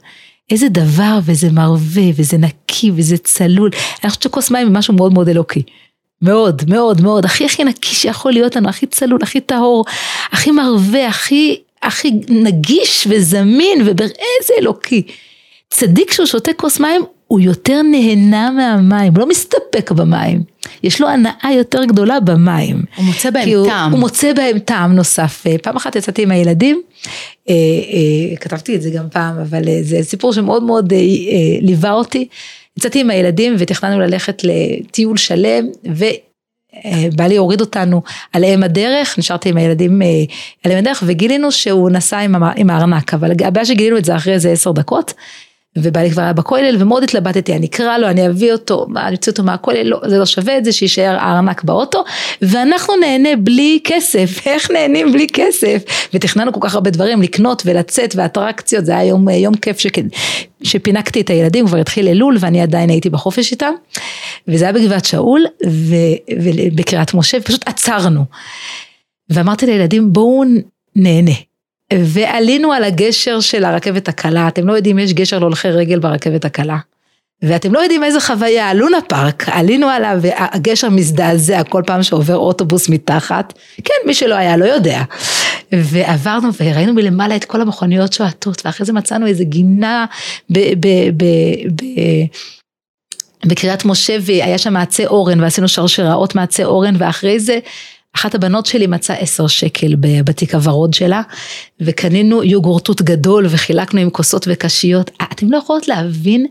איזה 0.51 0.69
דבר 0.69 1.19
וזה 1.23 1.51
מרווה 1.51 2.03
וזה 2.15 2.37
נקי 2.37 2.91
וזה 2.95 3.17
צלול. 3.17 3.69
אני 4.03 4.09
חושבת 4.09 4.23
שכוס 4.23 4.51
מים 4.51 4.67
היא 4.67 4.77
משהו 4.77 4.93
מאוד 4.93 5.13
מאוד 5.13 5.29
אלוקי. 5.29 5.63
מאוד, 6.23 6.63
מאוד, 6.67 7.01
מאוד, 7.01 7.25
הכי 7.25 7.45
הכי 7.45 7.63
נקי 7.63 7.95
שיכול 7.95 8.31
להיות 8.31 8.55
לנו, 8.55 8.69
הכי 8.69 8.85
צלול, 8.85 9.19
הכי 9.23 9.39
טהור, 9.39 9.85
הכי 10.31 10.51
מרווה, 10.51 11.07
הכי, 11.07 11.59
הכי 11.81 12.11
נגיש 12.29 13.07
וזמין 13.09 13.81
ובאיזה 13.85 14.53
אלוקי. 14.59 15.01
צדיק 15.69 16.11
שהוא 16.11 16.25
שותה 16.25 16.53
כוס 16.53 16.79
מים, 16.79 17.01
הוא 17.27 17.39
יותר 17.39 17.81
נהנה 17.81 18.51
מהמים, 18.51 19.13
לא 19.17 19.29
מסתפק 19.29 19.91
במים. 19.91 20.43
יש 20.83 21.01
לו 21.01 21.07
הנאה 21.07 21.51
יותר 21.57 21.83
גדולה 21.83 22.19
במים. 22.19 22.83
הוא 22.95 23.05
מוצא 23.05 23.29
בהם 23.29 23.43
טעם. 23.43 23.91
הוא, 23.91 23.91
הוא 23.91 23.99
מוצא 23.99 24.33
בהם 24.33 24.59
טעם 24.59 24.93
נוסף. 24.93 25.43
פעם 25.61 25.75
אחת 25.75 25.95
יצאתי 25.95 26.23
עם 26.23 26.31
הילדים, 26.31 26.81
אה, 27.49 27.53
אה, 27.53 28.37
כתבתי 28.37 28.75
את 28.75 28.81
זה 28.81 28.89
גם 28.89 29.05
פעם, 29.11 29.39
אבל 29.39 29.67
אה, 29.67 29.79
זה 29.81 29.99
סיפור 30.01 30.33
שמאוד 30.33 30.63
מאוד 30.63 30.93
אה, 30.93 30.97
אה, 30.97 31.03
ליווה 31.61 31.91
אותי. 31.91 32.27
יצאתי 32.77 33.01
עם 33.01 33.09
הילדים 33.09 33.55
ותכננו 33.59 33.99
ללכת 33.99 34.41
לטיול 34.43 35.17
שלם 35.17 35.65
ובעלי 35.85 37.37
הוריד 37.37 37.61
אותנו 37.61 38.01
על 38.33 38.45
אם 38.45 38.63
הדרך, 38.63 39.19
נשארתי 39.19 39.49
עם 39.49 39.57
הילדים 39.57 40.01
אה, 40.01 40.07
על 40.63 40.71
אם 40.71 40.77
הדרך 40.77 41.03
וגילינו 41.05 41.51
שהוא 41.51 41.89
נסע 41.89 42.19
עם 42.55 42.69
הארנק, 42.69 43.13
אבל 43.13 43.31
הבעיה 43.45 43.65
שגילינו 43.65 43.97
את 43.97 44.05
זה 44.05 44.15
אחרי 44.15 44.33
איזה 44.33 44.49
עשר 44.49 44.71
דקות. 44.71 45.13
ובעלי 45.77 46.11
כבר 46.11 46.21
היה 46.21 46.33
בכולל 46.33 46.75
ומאוד 46.79 47.03
התלבטתי, 47.03 47.55
אני 47.55 47.65
אקרא 47.65 47.97
לו, 47.97 48.07
אני 48.07 48.27
אביא 48.27 48.51
אותו, 48.51 48.85
אני 48.95 49.15
אוציא 49.15 49.31
אותו 49.31 49.43
מהכולל, 49.43 49.83
לא, 49.83 50.01
זה 50.07 50.17
לא 50.17 50.25
שווה 50.25 50.57
את 50.57 50.65
זה, 50.65 50.71
שיישאר 50.71 51.15
הארנק 51.19 51.63
באוטו, 51.63 52.03
ואנחנו 52.41 52.95
נהנה 52.95 53.35
בלי 53.35 53.79
כסף, 53.83 54.29
איך 54.47 54.71
נהנים 54.71 55.11
בלי 55.11 55.27
כסף? 55.33 55.83
ותכננו 56.13 56.53
כל 56.53 56.59
כך 56.61 56.75
הרבה 56.75 56.89
דברים, 56.89 57.21
לקנות 57.21 57.63
ולצאת 57.65 58.15
ואטרקציות, 58.15 58.85
זה 58.85 58.91
היה 58.91 59.03
יום, 59.03 59.29
יום 59.29 59.55
כיף 59.55 59.79
שכ... 59.79 59.99
שפינקתי 60.63 61.21
את 61.21 61.29
הילדים, 61.29 61.67
כבר 61.67 61.77
התחיל 61.77 62.07
אלול 62.07 62.37
ואני 62.39 62.61
עדיין 62.61 62.89
הייתי 62.89 63.09
בחופש 63.09 63.51
איתם, 63.51 63.73
וזה 64.47 64.65
היה 64.65 64.73
בגבעת 64.73 65.05
שאול 65.05 65.45
ו... 65.67 65.95
ובקריית 66.39 67.13
משה, 67.13 67.37
ופשוט 67.41 67.67
עצרנו. 67.67 68.25
ואמרתי 69.29 69.65
לילדים 69.65 70.13
בואו 70.13 70.43
נהנה. 70.95 71.52
ועלינו 71.99 72.73
על 72.73 72.83
הגשר 72.83 73.39
של 73.39 73.65
הרכבת 73.65 74.07
הקלה, 74.07 74.47
אתם 74.47 74.67
לא 74.67 74.73
יודעים, 74.73 74.99
יש 74.99 75.13
גשר 75.13 75.39
להולכי 75.39 75.69
רגל 75.69 75.99
ברכבת 75.99 76.45
הקלה. 76.45 76.77
ואתם 77.41 77.73
לא 77.73 77.79
יודעים 77.79 78.03
איזה 78.03 78.19
חוויה, 78.19 78.73
לונה 78.73 79.01
פארק, 79.01 79.49
עלינו 79.49 79.89
עליו 79.89 80.17
והגשר 80.21 80.89
מזדעזע 80.89 81.63
כל 81.63 81.83
פעם 81.85 82.03
שעובר 82.03 82.37
אוטובוס 82.37 82.89
מתחת, 82.89 83.53
כן, 83.83 83.93
מי 84.05 84.13
שלא 84.13 84.35
היה 84.35 84.57
לא 84.57 84.65
יודע. 84.65 85.01
ועברנו 85.71 86.49
וראינו 86.59 86.93
מלמעלה 86.93 87.35
את 87.35 87.45
כל 87.45 87.61
המכוניות 87.61 88.13
שועטות, 88.13 88.61
ואחרי 88.65 88.85
זה 88.85 88.93
מצאנו 88.93 89.27
איזה 89.27 89.43
גינה 89.43 90.05
ב... 90.49 90.59
ב, 90.59 90.87
ב, 91.17 91.25
ב 91.75 91.85
בקריית 93.45 93.85
משה 93.85 94.17
והיה 94.21 94.57
שם 94.57 94.73
מעצי 94.73 95.05
אורן 95.05 95.39
ועשינו 95.41 95.67
שרשראות 95.67 96.35
מעצי 96.35 96.63
אורן 96.63 96.95
ואחרי 96.97 97.39
זה 97.39 97.59
אחת 98.15 98.35
הבנות 98.35 98.65
שלי 98.65 98.87
מצאה 98.87 99.15
עשר 99.15 99.47
שקל 99.47 99.95
בתיק 99.99 100.55
הוורוד 100.55 100.93
שלה, 100.93 101.21
וקנינו 101.81 102.43
יוגורטות 102.43 103.01
גדול 103.01 103.45
וחילקנו 103.49 103.99
עם 103.99 104.09
כוסות 104.09 104.47
וקשיות. 104.49 105.11
אתם 105.31 105.51
לא 105.51 105.57
יכולות 105.57 105.87
להבין 105.87 106.47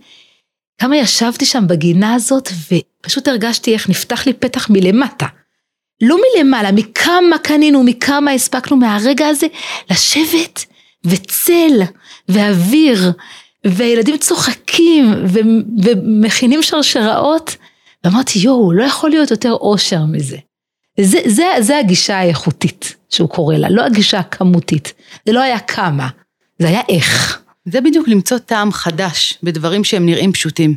כמה 0.78 0.96
ישבתי 0.96 1.44
שם 1.44 1.66
בגינה 1.66 2.14
הזאת, 2.14 2.48
ופשוט 2.70 3.28
הרגשתי 3.28 3.74
איך 3.74 3.88
נפתח 3.88 4.26
לי 4.26 4.32
פתח 4.32 4.70
מלמטה. 4.70 5.26
לא 6.02 6.16
מלמעלה, 6.36 6.72
מכמה 6.72 7.38
קנינו, 7.38 7.82
מכמה 7.82 8.30
הספקנו 8.30 8.76
מהרגע 8.76 9.26
הזה 9.26 9.46
לשבת 9.90 10.64
וצל 11.04 11.82
ואוויר, 12.28 13.12
וילדים 13.66 14.18
צוחקים 14.18 15.14
ומכינים 15.82 16.62
שרשראות, 16.62 17.56
ואמרתי 18.04 18.38
יואו, 18.38 18.72
לא 18.72 18.84
יכול 18.84 19.10
להיות 19.10 19.30
יותר 19.30 19.52
אושר 19.52 20.04
מזה. 20.04 20.36
זה, 21.00 21.18
זה, 21.26 21.44
זה 21.60 21.78
הגישה 21.78 22.18
האיכותית 22.18 22.96
שהוא 23.08 23.28
קורא 23.28 23.56
לה, 23.56 23.70
לא 23.70 23.82
הגישה 23.84 24.18
הכמותית. 24.18 24.92
זה 25.26 25.32
לא 25.32 25.40
היה 25.40 25.58
כמה, 25.58 26.08
זה 26.58 26.68
היה 26.68 26.80
איך. 26.88 27.42
זה 27.64 27.80
בדיוק 27.80 28.08
למצוא 28.08 28.38
טעם 28.38 28.72
חדש 28.72 29.38
בדברים 29.42 29.84
שהם 29.84 30.06
נראים 30.06 30.32
פשוטים. 30.32 30.74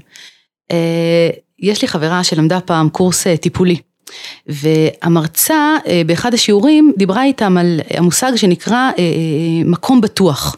אה, 0.72 1.30
יש 1.60 1.82
לי 1.82 1.88
חברה 1.88 2.24
שלמדה 2.24 2.60
פעם 2.60 2.90
קורס 2.90 3.28
אה, 3.28 3.38
טיפולי, 3.38 3.78
והמרצה 4.48 5.76
אה, 5.88 6.02
באחד 6.06 6.34
השיעורים 6.34 6.94
דיברה 6.98 7.24
איתם 7.24 7.58
על 7.58 7.80
המושג 7.90 8.36
שנקרא 8.36 8.92
מקום 9.66 10.02
בטוח. 10.02 10.56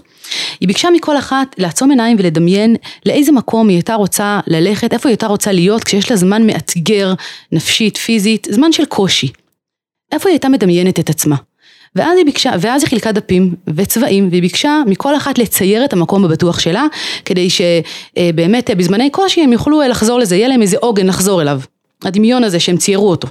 היא 0.60 0.68
ביקשה 0.68 0.90
מכל 0.90 1.18
אחת 1.18 1.56
לעצום 1.58 1.90
עיניים 1.90 2.18
ולדמיין 2.20 2.76
לאיזה 3.06 3.32
מקום 3.32 3.68
היא 3.68 3.78
הייתה 3.78 3.96
רוצה 3.96 4.40
ללכת, 4.48 4.94
איפה 4.94 5.10
היא 5.10 5.14
הייתה 5.14 5.28
רוצה 5.28 5.52
להיות 5.52 5.84
כשיש 5.84 6.12
לה 6.12 6.18
זמן 6.18 6.48
מאתגר, 6.48 7.14
נפשית, 7.52 7.98
פיזית, 7.98 8.48
זמן 8.52 8.72
של 8.72 8.86
קושי. 8.86 9.28
איפה 10.12 10.30
היא 10.30 10.34
הייתה 10.34 10.50
מדמיינת 10.50 11.00
את 11.00 11.10
עצמה. 11.10 11.36
ואז 11.96 12.18
היא 12.18 12.26
ביקשה, 12.26 12.52
ואז 12.60 12.84
היא 12.84 12.90
חילקה 12.90 13.12
דפים 13.12 13.56
וצבעים, 13.76 14.28
והיא 14.32 14.42
ביקשה 14.42 14.82
מכל 14.88 15.16
אחת 15.16 15.38
לצייר 15.38 15.86
את 15.86 15.94
המקום 15.94 16.26
הבטוח 16.26 16.60
שלה, 16.60 16.86
כדי 17.26 17.48
שבאמת 17.50 18.70
בזמני 18.78 19.10
קושי 19.10 19.42
הם 19.42 19.54
יוכלו 19.54 19.82
לחזור 19.82 20.20
לזה, 20.20 20.36
יהיה 20.36 20.48
להם 20.48 20.62
איזה 20.62 20.78
עוגן 20.80 21.08
לחזור 21.08 21.42
אליו. 21.42 21.62
הדמיון 22.04 22.44
הזה 22.44 22.60
שהם 22.60 22.78
ציירו 22.78 23.10
אותו. 23.10 23.28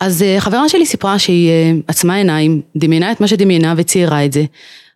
אז 0.00 0.22
אה, 0.22 0.36
חברה 0.40 0.68
שלי 0.68 0.86
סיפרה 0.86 1.18
שהיא 1.18 1.50
אה, 1.50 1.72
עצמה 1.88 2.14
עיניים, 2.14 2.62
דמיינה 2.76 3.12
את 3.12 3.20
מה 3.20 3.28
שדמיינה 3.28 3.74
וציירה 3.76 4.24
את 4.24 4.32
זה. 4.32 4.44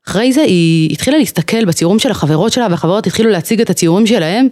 אחרי 0.08 0.32
זה 0.32 0.42
היא 0.42 0.92
התחילה 0.92 1.18
להסתכל 1.18 1.64
בציורים 1.64 1.98
של 1.98 2.10
החברות 2.10 2.52
שלה, 2.52 2.66
והחברות 2.70 3.06
התחילו 3.06 3.30
להציג 3.30 3.60
את 3.60 3.70
הציורים 3.70 4.06
שלהם, 4.06 4.48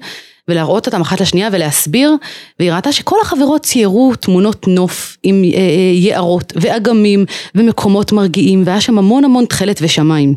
ולהראות 0.48 0.86
אותם 0.86 1.00
אחת 1.00 1.20
לשנייה 1.20 1.48
ולהסביר, 1.52 2.12
והיא 2.58 2.72
ראתה 2.72 2.92
שכל 2.92 3.16
החברות 3.22 3.62
ציירו 3.62 4.12
תמונות 4.16 4.68
נוף 4.68 5.16
עם 5.22 5.44
אה, 5.44 5.58
אה, 5.58 5.92
יערות 5.94 6.52
ואגמים 6.56 7.24
ומקומות 7.54 8.12
מרגיעים, 8.12 8.62
והיה 8.66 8.80
שם 8.80 8.98
המון 8.98 9.24
המון 9.24 9.44
תכלת 9.44 9.78
ושמיים. 9.82 10.34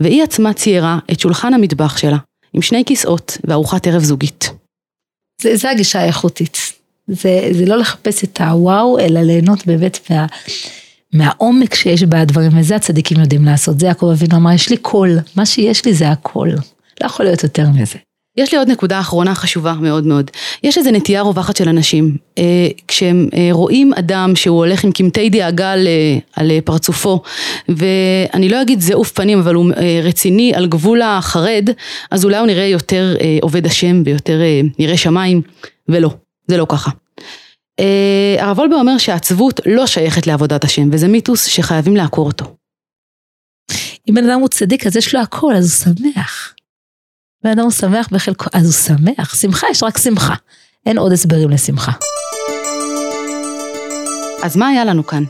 והיא 0.00 0.22
עצמה 0.22 0.52
ציירה 0.52 0.98
את 1.12 1.20
שולחן 1.20 1.54
המטבח 1.54 1.96
שלה, 1.96 2.16
עם 2.52 2.62
שני 2.62 2.82
כיסאות 2.86 3.38
וארוחת 3.44 3.86
ערב 3.86 4.02
זוגית. 4.02 4.50
זה, 5.42 5.56
זה 5.56 5.70
הגישה 5.70 6.00
האיכותית. 6.00 6.58
זה, 7.06 7.48
זה 7.52 7.66
לא 7.66 7.76
לחפש 7.76 8.24
את 8.24 8.40
הוואו, 8.40 8.98
אלא 8.98 9.20
ליהנות 9.20 9.66
באמת 9.66 10.10
מה, 10.10 10.26
מהעומק 11.12 11.74
שיש 11.74 12.02
בדברים, 12.02 12.58
וזה 12.58 12.76
הצדיקים 12.76 13.20
יודעים 13.20 13.44
לעשות. 13.44 13.80
זה 13.80 13.86
יעקב 13.86 14.06
אבינו 14.06 14.36
אמר, 14.36 14.52
יש 14.52 14.68
לי 14.70 14.76
קול, 14.76 15.18
מה 15.36 15.46
שיש 15.46 15.84
לי 15.84 15.94
זה 15.94 16.08
הכל. 16.08 16.48
לא 17.00 17.06
יכול 17.06 17.26
להיות 17.26 17.42
יותר 17.42 17.68
מזה. 17.68 17.98
יש 18.36 18.52
לי 18.52 18.58
עוד 18.58 18.70
נקודה 18.70 19.00
אחרונה 19.00 19.34
חשובה 19.34 19.72
מאוד 19.72 20.06
מאוד. 20.06 20.30
יש 20.62 20.78
איזו 20.78 20.90
נטייה 20.90 21.22
רווחת 21.22 21.56
של 21.56 21.68
אנשים. 21.68 22.16
אה, 22.38 22.68
כשהם 22.88 23.28
אה, 23.34 23.48
רואים 23.52 23.92
אדם 23.94 24.36
שהוא 24.36 24.58
הולך 24.58 24.84
עם 24.84 24.92
קמטי 24.92 25.30
דאגה 25.30 25.72
על, 25.72 25.88
על 26.36 26.50
פרצופו, 26.64 27.22
ואני 27.68 28.48
לא 28.48 28.62
אגיד 28.62 28.80
זעוף 28.80 29.12
פנים, 29.12 29.38
אבל 29.38 29.54
הוא 29.54 29.72
אה, 29.76 30.00
רציני 30.02 30.52
על 30.54 30.66
גבול 30.66 31.02
החרד, 31.02 31.68
אז 32.10 32.24
אולי 32.24 32.36
הוא 32.36 32.46
נראה 32.46 32.66
יותר 32.66 33.16
עובד 33.42 33.66
השם 33.66 34.02
ויותר 34.04 34.40
נראה 34.78 34.96
שמיים, 34.96 35.42
ולא, 35.88 36.10
זה 36.48 36.56
לא 36.56 36.66
ככה. 36.68 36.90
אה, 37.80 38.36
הרב 38.38 38.58
וולבר 38.58 38.76
אומר 38.76 38.98
שהעצבות 38.98 39.60
לא 39.66 39.86
שייכת 39.86 40.26
לעבודת 40.26 40.64
השם, 40.64 40.88
וזה 40.92 41.08
מיתוס 41.08 41.44
שחייבים 41.44 41.96
לעקור 41.96 42.26
אותו. 42.26 42.44
אם 44.08 44.14
בן 44.14 44.30
אדם 44.30 44.40
הוא 44.40 44.48
צדיק 44.48 44.86
אז 44.86 44.96
יש 44.96 45.14
לו 45.14 45.20
הכל, 45.20 45.54
אז 45.54 45.86
הוא 45.86 45.94
שמח. 46.12 46.54
בן 47.44 47.50
אדם 47.50 47.62
הוא 47.62 47.70
שמח 47.70 48.08
בחלקו, 48.12 48.44
אז 48.52 48.64
הוא 48.64 48.72
שמח. 48.72 49.34
שמחה, 49.34 49.66
יש 49.70 49.82
רק 49.82 49.98
שמחה. 49.98 50.34
אין 50.86 50.98
עוד 50.98 51.12
הסברים 51.12 51.50
לשמחה. 51.50 51.92
אז 54.42 54.56
מה 54.56 54.68
היה 54.68 54.84
לנו 54.84 55.06
כאן? 55.06 55.24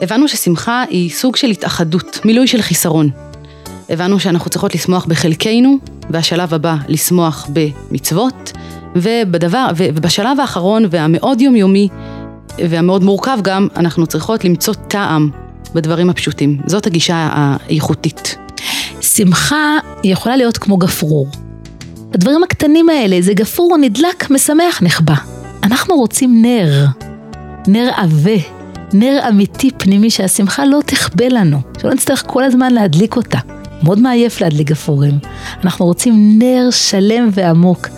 הבנו 0.00 0.28
ששמחה 0.28 0.84
היא 0.88 1.10
סוג 1.10 1.36
של 1.36 1.46
התאחדות, 1.46 2.20
מילוי 2.24 2.46
של 2.46 2.62
חיסרון. 2.62 3.10
הבנו 3.88 4.20
שאנחנו 4.20 4.50
צריכות 4.50 4.74
לשמוח 4.74 5.06
בחלקנו, 5.06 5.78
והשלב 6.10 6.54
הבא, 6.54 6.76
לשמוח 6.88 7.48
במצוות, 7.52 8.52
ובדבר, 8.96 9.66
ובשלב 9.76 10.40
האחרון 10.40 10.84
והמאוד 10.90 11.40
יומיומי, 11.40 11.88
והמאוד 12.58 13.02
מורכב 13.04 13.38
גם, 13.42 13.68
אנחנו 13.76 14.06
צריכות 14.06 14.44
למצוא 14.44 14.74
טעם 14.74 15.30
בדברים 15.74 16.10
הפשוטים. 16.10 16.60
זאת 16.66 16.86
הגישה 16.86 17.28
האיכותית. 17.32 18.36
שמחה 19.16 19.78
יכולה 20.04 20.36
להיות 20.36 20.58
כמו 20.58 20.76
גפרור. 20.76 21.28
הדברים 22.14 22.42
הקטנים 22.42 22.88
האלה, 22.88 23.22
זה 23.22 23.34
גפרור 23.34 23.76
נדלק, 23.76 24.30
משמח, 24.30 24.82
נחבא. 24.82 25.14
אנחנו 25.62 25.94
רוצים 25.94 26.42
נר, 26.42 26.86
נר 27.66 27.90
עבה, 27.96 28.36
נר 28.92 29.20
אמיתי 29.28 29.70
פנימי 29.70 30.10
שהשמחה 30.10 30.64
לא 30.64 30.80
תכבה 30.86 31.28
לנו, 31.28 31.60
שלא 31.80 31.94
נצטרך 31.94 32.24
כל 32.26 32.44
הזמן 32.44 32.72
להדליק 32.72 33.16
אותה. 33.16 33.38
מאוד 33.82 33.98
מעייף 33.98 34.40
להדליק 34.40 34.68
גפרורים. 34.68 35.18
אנחנו 35.64 35.86
רוצים 35.86 36.38
נר 36.38 36.68
שלם 36.70 37.28
ועמוק, 37.32 37.88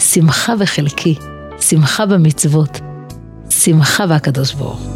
שמחה 0.00 0.56
בחלקי, 0.56 1.14
שמחה 1.60 2.06
במצוות, 2.06 2.80
שמחה 3.50 4.06
בהקדוש 4.06 4.54
ברוך. 4.54 4.95